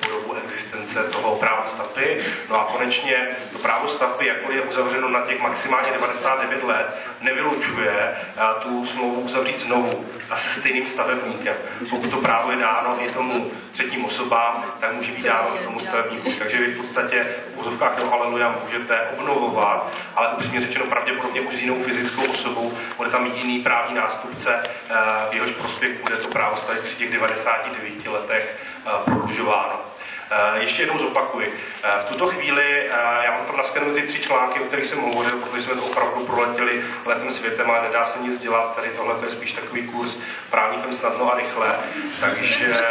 [0.00, 2.24] po dobu existence toho práva stavby.
[2.50, 8.16] No a konečně to právo stavby, jakkoliv je uzavřeno na těch maximálně 99 let, nevylučuje
[8.62, 11.54] tu smlouvu uzavřít znovu a se stejným stavebníkem.
[11.90, 16.30] Pokud to právo je dáno i tomu třetím osobám, tak může být dáno tomu stavebníku.
[16.38, 21.56] Takže vy v podstatě v úzovkách do Aleluja můžete obnovovat, ale upřímně řečeno pravděpodobně už
[21.56, 24.94] s jinou fyzickou osobou bude tam jiný právní nástupce, eh,
[25.30, 29.95] v jehož prospěch bude to právo stavit při těch 99 letech eh, prodlužováno.
[30.30, 31.54] Eh, ještě jednou zopakuji.
[31.82, 35.00] Eh, v tuto chvíli, eh, já vám tam naskenuju ty tři články, o kterých jsem
[35.00, 38.76] hovořil, protože jsme to opravdu proletěli letem světem a nedá se nic dělat.
[38.76, 40.18] Tady tohle je spíš takový kurz
[40.50, 41.78] právníkem snadno a rychle,
[42.20, 42.82] takže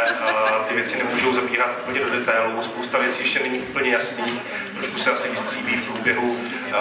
[0.68, 2.62] ty věci nemůžou zabíhat úplně do detailů.
[2.62, 4.42] Spousta věcí ještě není úplně jasných,
[4.74, 6.36] trošku se asi vystříbí v průběhu,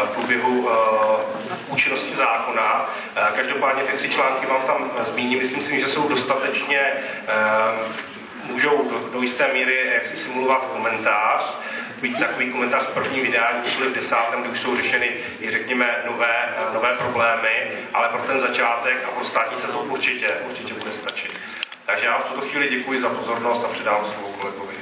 [0.06, 0.70] v průběhu
[1.68, 2.90] účinnosti zákona.
[3.36, 5.40] Každopádně ty tři články vám tam zmíním.
[5.40, 6.94] Myslím si, že jsou dostatečně
[8.50, 11.58] můžou do, jisté míry jaksi simulovat komentář,
[12.02, 16.56] být takový komentář v prvním vydání, v desátém, kdy už jsou řešeny i řekněme nové,
[16.74, 21.32] nové problémy, ale pro ten začátek a pro státní se to určitě, určitě bude stačit.
[21.86, 24.76] Takže já v tuto chvíli děkuji za pozornost a předám slovo kolegovi.